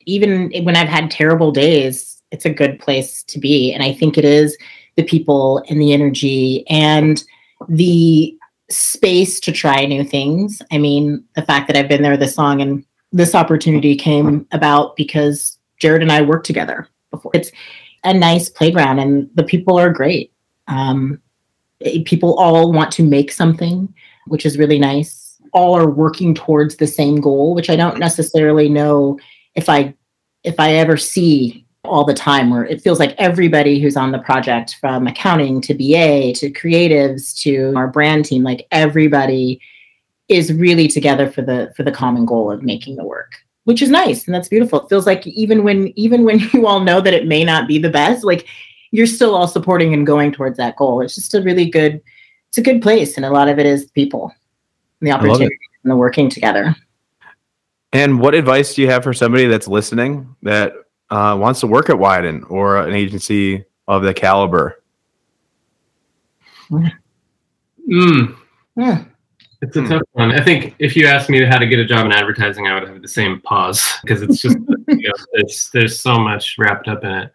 [0.06, 3.72] Even when I've had terrible days, it's a good place to be.
[3.72, 4.56] And I think it is
[4.96, 7.22] the people and the energy and
[7.68, 8.37] the
[8.70, 10.60] space to try new things.
[10.70, 14.96] I mean, the fact that I've been there this long and this opportunity came about
[14.96, 17.30] because Jared and I worked together before.
[17.34, 17.52] It's
[18.04, 20.32] a nice playground and the people are great.
[20.68, 21.20] Um,
[21.80, 23.92] eh, people all want to make something,
[24.26, 25.38] which is really nice.
[25.52, 29.18] All are working towards the same goal, which I don't necessarily know
[29.54, 29.94] if I
[30.42, 34.18] if I ever see all the time where it feels like everybody who's on the
[34.18, 39.60] project from accounting to BA to creatives to our brand team like everybody
[40.28, 43.32] is really together for the for the common goal of making the work
[43.64, 44.81] which is nice and that's beautiful.
[44.81, 47.79] It feels like even when even when you all know that it may not be
[47.79, 48.46] the best like
[48.90, 51.00] you're still all supporting and going towards that goal.
[51.00, 52.00] It's just a really good
[52.48, 54.33] it's a good place and a lot of it is people
[55.00, 56.74] and the opportunity and the working together.
[57.92, 60.72] And what advice do you have for somebody that's listening that
[61.11, 64.83] uh, wants to work at Wieden or an agency of the caliber?
[66.70, 68.37] Mm,
[68.74, 68.94] Hmm.
[69.64, 69.88] It's a Hmm.
[69.88, 70.33] tough one.
[70.33, 72.87] I think if you asked me how to get a job in advertising, I would
[72.87, 74.57] have the same pause because it's just
[74.88, 77.33] you know, it's there's so much wrapped up in it.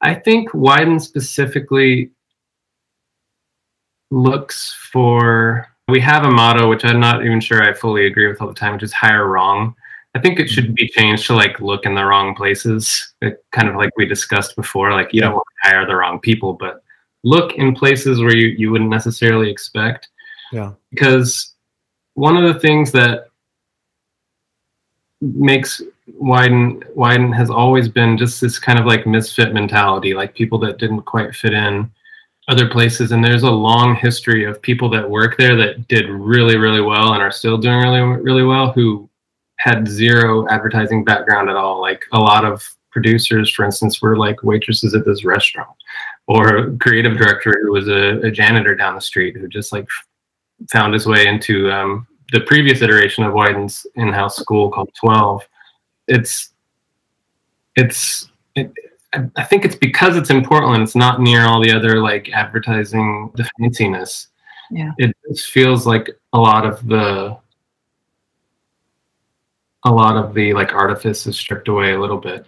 [0.00, 2.10] I think Wieden specifically
[4.10, 5.68] looks for.
[5.88, 8.54] We have a motto which I'm not even sure I fully agree with all the
[8.54, 9.74] time, which is hire wrong.
[10.14, 13.68] I think it should be changed to like look in the wrong places, It, kind
[13.68, 14.92] of like we discussed before.
[14.92, 15.26] Like you Yeah.
[15.26, 16.82] don't want to hire the wrong people, but
[17.24, 20.08] look in places where you, you wouldn't necessarily expect
[20.52, 20.72] Yeah.
[20.90, 21.54] because
[22.14, 23.28] one of the things that
[25.20, 25.80] makes
[26.20, 30.78] Wieden Wieden has always been just this kind of like misfit mentality, like people that
[30.78, 31.90] didn't quite fit in
[32.48, 33.12] other places.
[33.12, 37.12] And there's a long history of people that work there that did really, really well
[37.14, 39.08] and are still doing really, really well who
[39.58, 41.80] had zero advertising background at all.
[41.80, 45.70] Like a lot of producers, for instance, were like waitresses at this restaurant,
[46.26, 49.86] or creative director who was a, a janitor down the street who just like
[50.70, 55.42] found his way into um, the previous iteration of Wieden's in-house school called 12.
[56.08, 56.50] It's
[57.76, 58.72] it's it,
[59.12, 60.82] I- I think it's because it's in Portland.
[60.82, 64.28] It's not near all the other like advertising the fanciness.
[64.70, 64.92] Yeah.
[64.98, 67.36] It just feels like a lot of the
[69.84, 72.46] a lot of the like artifice is stripped away a little bit.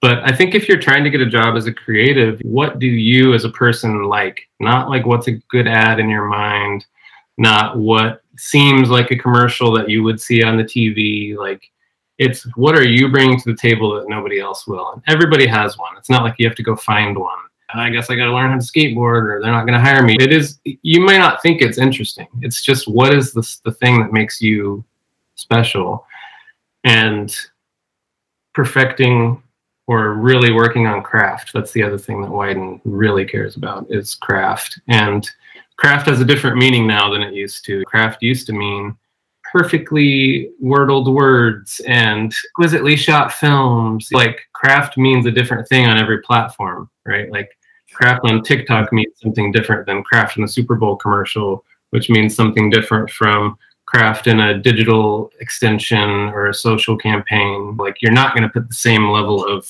[0.00, 2.86] But I think if you're trying to get a job as a creative, what do
[2.88, 4.48] you as a person like?
[4.58, 6.84] Not like what's a good ad in your mind,
[7.38, 11.36] not what seems like a commercial that you would see on the TV.
[11.36, 11.70] Like
[12.18, 14.92] it's what are you bringing to the table that nobody else will?
[14.92, 15.96] And everybody has one.
[15.96, 17.38] It's not like you have to go find one.
[17.74, 20.02] I guess I got to learn how to skateboard or they're not going to hire
[20.02, 20.16] me.
[20.20, 22.26] It is, you may not think it's interesting.
[22.42, 24.84] It's just what is this, the thing that makes you
[25.36, 26.06] special
[26.84, 27.34] and
[28.52, 29.42] perfecting
[29.86, 31.52] or really working on craft.
[31.54, 34.78] That's the other thing that Wieden really cares about is craft.
[34.88, 35.28] And
[35.82, 37.82] craft has a different meaning now than it used to.
[37.86, 38.96] Craft used to mean
[39.50, 44.08] perfectly wordled words and exquisitely shot films.
[44.12, 47.28] Like craft means a different thing on every platform, right?
[47.32, 47.50] Like
[47.92, 52.32] craft on TikTok means something different than craft in the Super Bowl commercial, which means
[52.32, 57.76] something different from craft in a digital extension or a social campaign.
[57.76, 59.68] Like you're not going to put the same level of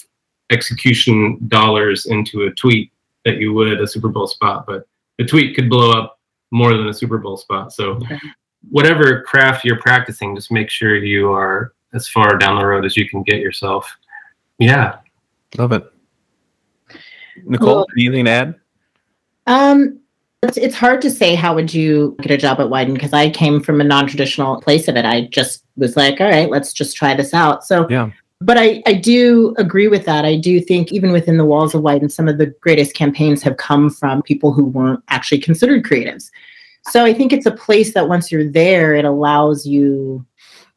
[0.50, 2.92] execution dollars into a tweet
[3.24, 4.86] that you would a Super Bowl spot, but
[5.22, 6.18] the tweet could blow up
[6.50, 7.72] more than a Super Bowl spot.
[7.72, 8.18] So Okay.
[8.70, 12.96] whatever craft you're practicing, just make sure you are as far down the road as
[12.96, 13.96] you can get yourself.
[14.58, 14.96] Yeah.
[15.58, 15.84] Love it.
[17.44, 18.54] Nicole, Well- anything to add?
[19.46, 19.98] Um,
[20.44, 23.30] It's, it's hard to say how would you get a job at Wieden because I
[23.30, 25.04] came from a non-traditional place of it.
[25.04, 27.64] I just was like, all right, let's just try this out.
[27.64, 28.10] So Yeah.
[28.44, 30.24] But I, I do agree with that.
[30.24, 33.42] I do think even within the walls of Wieden, and some of the greatest campaigns
[33.42, 36.30] have come from people who weren't actually considered creatives.
[36.88, 40.26] So I think it's a place that once you're there, it allows you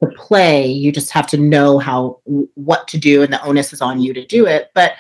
[0.02, 0.68] to play.
[0.68, 2.20] You just have to know how
[2.54, 4.70] what to do, and the onus is on you to do it.
[4.76, 4.94] But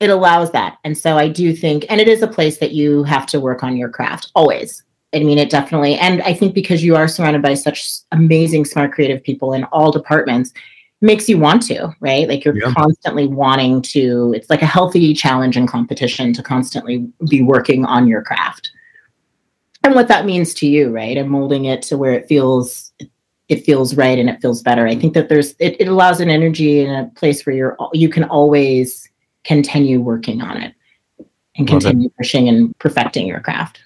[0.00, 0.78] it allows that.
[0.84, 3.62] And so I do think, and it is a place that you have to work
[3.62, 4.82] on your craft always.
[5.14, 8.92] I mean, it definitely, and I think because you are surrounded by such amazing, smart,
[8.92, 10.52] creative people in all departments,
[11.00, 12.28] makes you want to, right?
[12.28, 12.72] Like you're Yeah.
[12.72, 18.08] constantly wanting to, it's like a healthy challenge and competition to constantly be working on
[18.08, 18.70] your craft.
[19.84, 21.16] And what that means to you, right?
[21.16, 22.92] And molding it to where it feels
[23.48, 24.88] it feels right and it feels better.
[24.88, 28.08] I think that there's it, it allows an energy in a place where you're you
[28.08, 29.08] can always
[29.44, 30.74] continue working on it
[31.56, 31.84] and Love it.
[31.84, 33.78] continue pushing and perfecting your craft.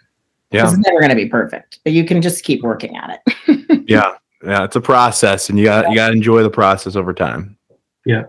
[0.51, 0.65] Yeah.
[0.67, 3.85] It's never going to be perfect, but you can just keep working at it.
[3.87, 4.13] Yeah.
[4.45, 4.65] Yeah.
[4.65, 7.57] It's a process and you got you gotta enjoy the process over time.
[8.07, 8.25] Yeah.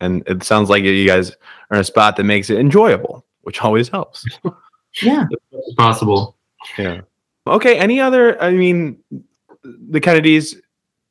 [0.00, 1.30] And it sounds like you guys
[1.70, 4.26] are in a spot that makes it enjoyable, which always helps.
[5.02, 5.26] yeah.
[5.52, 6.36] It's possible.
[6.78, 7.02] Yeah.
[7.46, 7.78] Okay.
[7.78, 8.40] Any other?
[8.42, 8.98] I mean,
[9.62, 10.56] the Kennedys.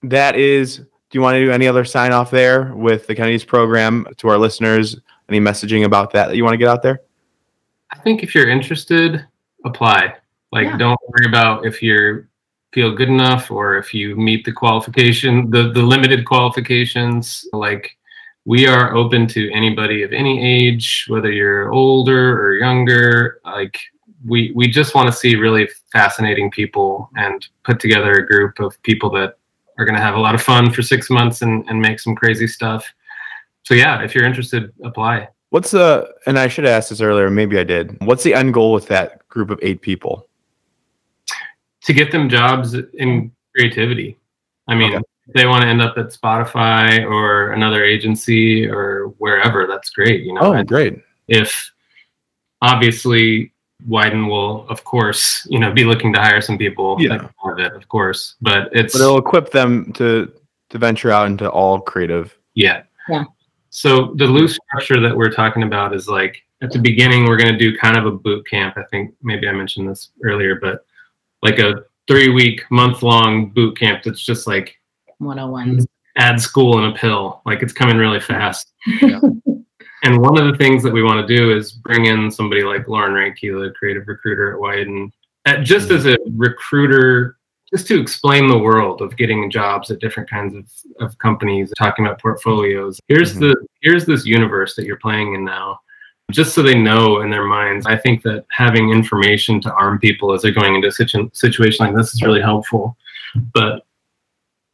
[0.03, 0.77] That is.
[0.77, 4.29] Do you want to do any other sign off there with the Kennedys program to
[4.29, 4.97] our listeners?
[5.29, 7.01] Any messaging about that that you want to get out there?
[7.91, 9.25] I think if you're interested,
[9.65, 10.15] apply.
[10.53, 10.77] Like, Yeah.
[10.77, 12.25] don't worry about if you
[12.73, 17.45] feel good enough or if you meet the qualification, the the limited qualifications.
[17.53, 17.97] Like,
[18.45, 23.41] we are open to anybody of any age, whether you're older or younger.
[23.45, 23.77] Like,
[24.25, 28.81] we we just want to see really fascinating people and put together a group of
[28.83, 29.37] people that
[29.77, 32.15] are going to have a lot of fun for six months and and make some
[32.15, 32.85] crazy stuff.
[33.63, 35.27] So yeah, if you're interested, apply.
[35.49, 36.09] What's the?
[36.25, 37.29] And I should have asked this earlier.
[37.29, 37.97] Maybe I did.
[38.01, 40.27] What's the end goal with that group of eight people?
[41.85, 44.17] To get them jobs in creativity.
[44.67, 45.03] I mean, Okay.
[45.33, 50.23] they want to end up at Spotify or another agency or wherever, that's great.
[50.23, 50.99] You know, Oh, And great.
[51.27, 51.71] if
[52.61, 53.51] obviously
[53.89, 56.97] Wieden will, of course, you know, be looking to hire some people.
[56.99, 57.27] Yeah.
[57.43, 58.35] Of it, of course.
[58.41, 60.31] But it's But it'll equip them to
[60.69, 62.37] to venture out into all creative.
[62.53, 62.83] Yeah.
[63.09, 63.25] Yeah.
[63.71, 67.51] So the loose structure that we're talking about is like at the beginning we're going
[67.51, 68.77] to do kind of a boot camp.
[68.77, 70.85] I think maybe I mentioned this earlier, but
[71.41, 74.75] like a three week, month long boot camp that's just like
[75.19, 75.85] 101.
[76.17, 77.41] ad school in a pill.
[77.45, 78.73] Like it's coming really fast.
[79.01, 79.19] Yeah.
[80.03, 82.87] and one of the things that we want to do is bring in somebody like
[82.87, 85.11] Lauren Ranke, the creative recruiter at Wieden,
[85.45, 87.37] at, just as a recruiter,
[87.73, 90.65] just to explain the world of getting jobs at different kinds of,
[91.07, 92.99] of companies, talking about portfolios.
[93.07, 93.39] Here's Mhm.
[93.39, 95.79] the here's this universe that you're playing in now.
[96.29, 100.33] Just so they know in their minds, I think that having information to arm people
[100.33, 102.95] as they're going into a situ- situation like this is really helpful.
[103.53, 103.85] But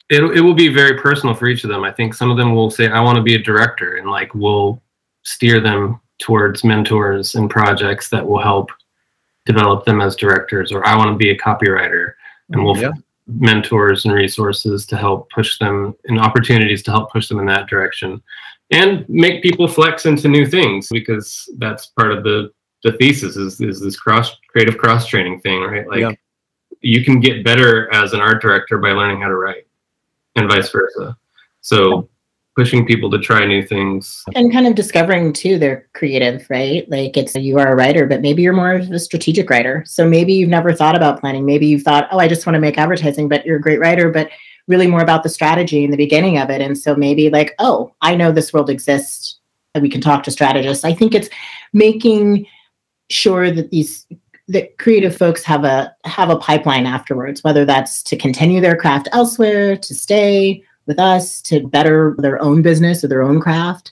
[0.09, 1.83] it, it will be very personal for each of them.
[1.83, 4.33] I think some of them will say, I want to be a director, and like
[4.35, 4.81] we'll
[5.23, 8.69] steer them towards mentors and projects that will help
[9.45, 12.13] develop them as directors, or I want to be a copywriter,
[12.51, 12.91] and we'll Yeah.
[13.27, 17.67] mentors and resources to help push them and opportunities to help push them in that
[17.67, 18.21] direction
[18.71, 22.51] and make people flex into new things because that's part of the
[22.83, 25.87] the thesis is, is this cross creative cross training thing right?
[25.87, 26.11] Like Yeah.
[26.81, 29.67] you can get better as an art director by learning how to write
[30.35, 31.17] and vice versa.
[31.61, 32.07] So
[32.55, 34.23] pushing people to try new things.
[34.35, 36.89] And kind of discovering too they're creative right?
[36.89, 39.83] Like it's you are a writer but maybe you're more of a strategic writer.
[39.87, 41.45] So maybe you've never thought about planning.
[41.45, 44.11] Maybe you've thought oh i just want to make advertising but you're a great writer
[44.11, 44.29] but
[44.67, 46.61] really more about the strategy in the beginning of it.
[46.61, 49.39] And so maybe like oh i know this world exists
[49.73, 50.83] and we can talk to strategists.
[50.83, 51.29] I think it's
[51.71, 52.47] making
[53.09, 54.05] sure that these
[54.49, 59.07] that creative folks have a have a pipeline afterwards whether that's to continue their craft
[59.11, 63.91] elsewhere to stay with us to better their own business or their own craft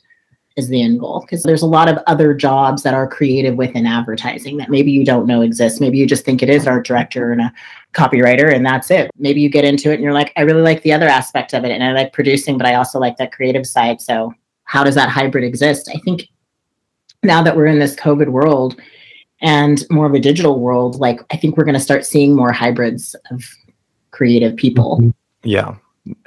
[0.55, 1.21] is the end goal.
[1.21, 5.05] Because there's a lot of other jobs that are creative within advertising that maybe you
[5.05, 5.81] don't know exist.
[5.81, 7.53] Maybe you just think it is art director and a
[7.93, 9.11] copywriter and that's it.
[9.17, 11.63] Maybe you get into it and you're like i really like the other aspect of
[11.63, 14.01] it and i like producing but i also like that creative side.
[14.01, 14.33] So
[14.65, 15.89] how does that hybrid exist?
[15.93, 16.27] I think
[17.23, 18.79] now that we're in this covid world
[19.41, 22.51] and more of a digital world like i think we're going to start seeing more
[22.51, 23.43] hybrids of
[24.15, 24.97] creative people.
[24.97, 25.09] Mm-hmm.
[25.43, 25.75] Yeah,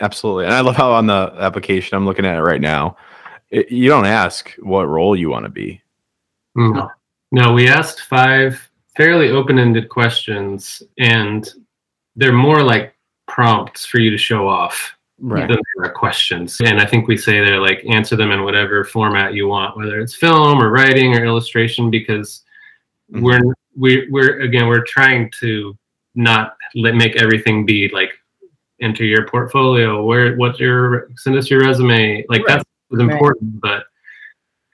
[0.00, 0.44] absolutely.
[0.44, 2.96] And I love how on the application I'm looking at it right now,
[3.51, 5.80] it, you don't ask what role you want to be.
[6.57, 6.88] no
[7.32, 8.61] no we asked five
[8.96, 11.51] fairly open-ended questions and
[12.16, 12.94] they're more like
[13.26, 15.49] prompts for you to show off Right.
[15.49, 16.61] than they are questions.
[16.64, 19.99] And I think we say they're like answer them in whatever format you want, whether
[20.01, 22.44] it's film or writing or illustration, because
[23.12, 23.22] Mhm.
[23.22, 25.76] we're we we're again we're trying to
[26.14, 28.11] not let make everything be like
[28.80, 32.59] enter your portfolio where what's your send us your resume like Right.
[32.59, 33.84] that's important but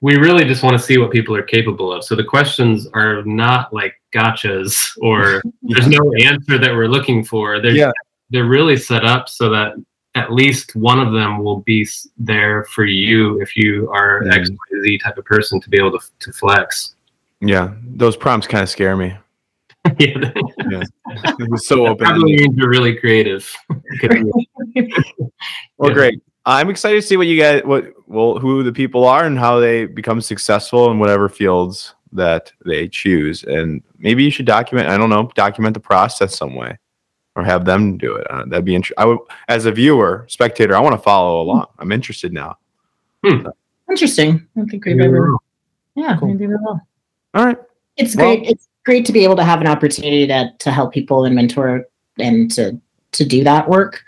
[0.02, 3.22] we really just want to see what people are capable of so the questions are
[3.24, 7.92] not like gotchas or there's no answer that we're looking for they're Yeah.
[8.30, 9.74] they're really set up so that
[10.16, 11.86] at least one of them will be
[12.16, 14.32] there for you if you are Mhm.
[14.32, 16.94] X, Y, Z type of person to be able to, to flex.
[17.40, 19.08] Yeah, those prompts kind of scare me.
[19.98, 20.30] yeah,
[21.40, 22.06] It was so open.
[22.06, 23.52] probably means you're really creative.
[25.76, 25.94] Well, Yeah.
[25.94, 26.22] great.
[26.46, 29.58] I'm excited to see what you guys, what, well, who the people are and how
[29.60, 33.44] they become successful in whatever fields that they choose.
[33.44, 34.88] And maybe you should document.
[34.88, 36.78] I don't know, document the process some way,
[37.34, 38.26] or have them do it.
[38.30, 39.02] Uh, that'd be interesting.
[39.02, 39.18] I would,
[39.48, 41.66] as a viewer, spectator, I want to follow along.
[41.78, 42.58] I'm interested now.
[43.90, 44.46] Interesting.
[44.56, 45.36] I don't think we've ever.
[45.94, 46.28] Yeah, Cool.
[46.28, 46.80] maybe we will.
[47.34, 47.58] All right.
[47.96, 48.48] It's Well- great.
[48.48, 51.86] It's great to be able to have an opportunity to to help people and mentor
[52.18, 52.78] and to
[53.12, 54.02] to do that work.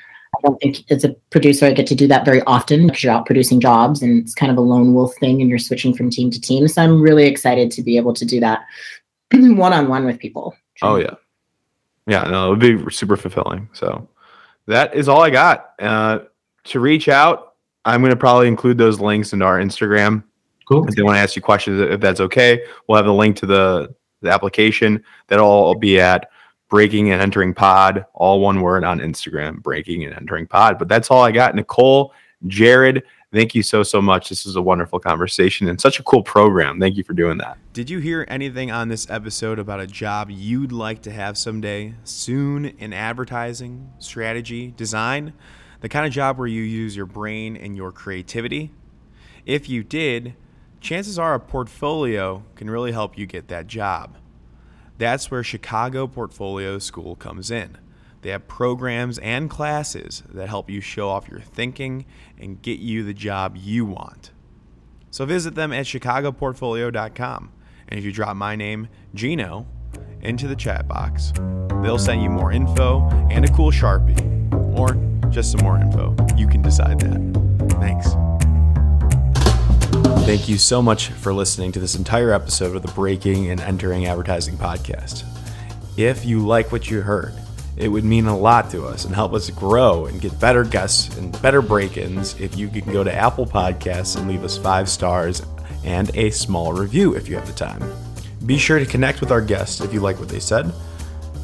[0.46, 3.12] I don't think as a producer I get to do that very often because you're
[3.12, 6.08] out producing jobs and it's kind of a lone wolf thing and you're switching from
[6.08, 6.68] team to team.
[6.68, 8.64] So I'm really excited to be able to do that
[9.32, 10.54] one on one with people.
[10.82, 11.14] Oh yeah,
[12.06, 12.22] yeah.
[12.24, 13.68] No, it would be super fulfilling.
[13.72, 14.08] So
[14.66, 15.72] that is all I got.
[15.80, 16.20] Uh,
[16.64, 20.22] to reach out, I'm going to probably include those links into our Instagram.
[20.68, 20.86] Cool.
[20.86, 23.46] If they want to ask you questions, if that's okay, we'll have the link to
[23.46, 25.02] the the application.
[25.26, 26.28] That'll all be at
[26.68, 30.78] breaking and entering pod, all one word on Instagram, breaking and entering pod.
[30.78, 31.54] But that's all I got.
[31.54, 32.12] Nicole,
[32.46, 33.02] Jared,
[33.32, 34.28] thank you so so much.
[34.28, 36.80] This is a wonderful conversation and such a cool program.
[36.80, 37.58] Thank you for doing that.
[37.72, 41.94] Did you hear anything on this episode about a job you'd like to have someday,
[42.04, 45.32] soon in advertising, strategy, design?
[45.80, 48.72] The kind of job where you use your brain and your creativity?
[49.44, 50.34] If you did,
[50.80, 54.16] chances are a portfolio can really help you get that job.
[54.98, 57.78] That's where Chicago Portfolio School comes in.
[58.22, 62.06] They have programs and classes that help you show off your thinking
[62.38, 64.32] and get you the job you want.
[65.10, 67.52] So visit them at chicagoportfolio.com.
[67.88, 69.66] And if you drop my name, Gino,
[70.22, 71.32] into the chat box,
[71.82, 74.52] they'll send you more info and a cool Sharpie.
[74.76, 74.96] Or
[75.30, 76.16] just some more info.
[76.36, 77.78] You can decide that.
[77.78, 78.15] Thanks.
[80.26, 84.06] Thank you so much for listening to this entire episode of the Breaking and Entering
[84.06, 85.24] Advertising podcast.
[85.96, 87.32] If you like what you heard,
[87.76, 91.16] it would mean a lot to us and help us grow and get better guests
[91.16, 94.88] and better break ins if you can go to Apple Podcasts and leave us five
[94.88, 95.42] stars
[95.84, 97.84] and a small review if you have the time.
[98.46, 100.72] Be sure to connect with our guests if you like what they said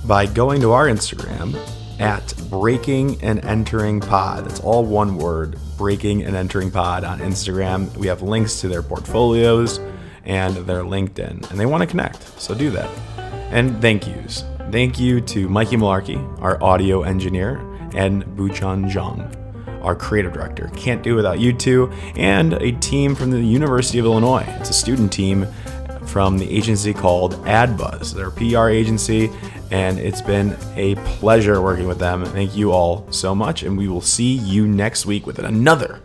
[0.06, 1.56] by going to our Instagram
[2.02, 4.44] at breaking and entering pod.
[4.44, 7.96] That's all one word breaking and entering pod on Instagram.
[7.96, 9.78] We have links to their portfolios
[10.24, 12.40] and their LinkedIn, and they want to connect.
[12.40, 12.90] So do that.
[13.52, 14.44] And thank yous.
[14.72, 17.58] Thank you to Mikey Malarkey, our audio engineer,
[17.94, 20.72] and Buchan Zhang, our creative director.
[20.74, 24.44] Can't do without you two, and a team from the University of Illinois.
[24.58, 25.46] It's a student team
[26.06, 28.12] from the agency called AdBuzz.
[28.12, 29.30] They're a PR agency,
[29.72, 32.26] and it's been a pleasure working with them.
[32.26, 36.00] Thank you all so much, and we will see you next week with another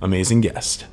[0.00, 0.86] amazing guest.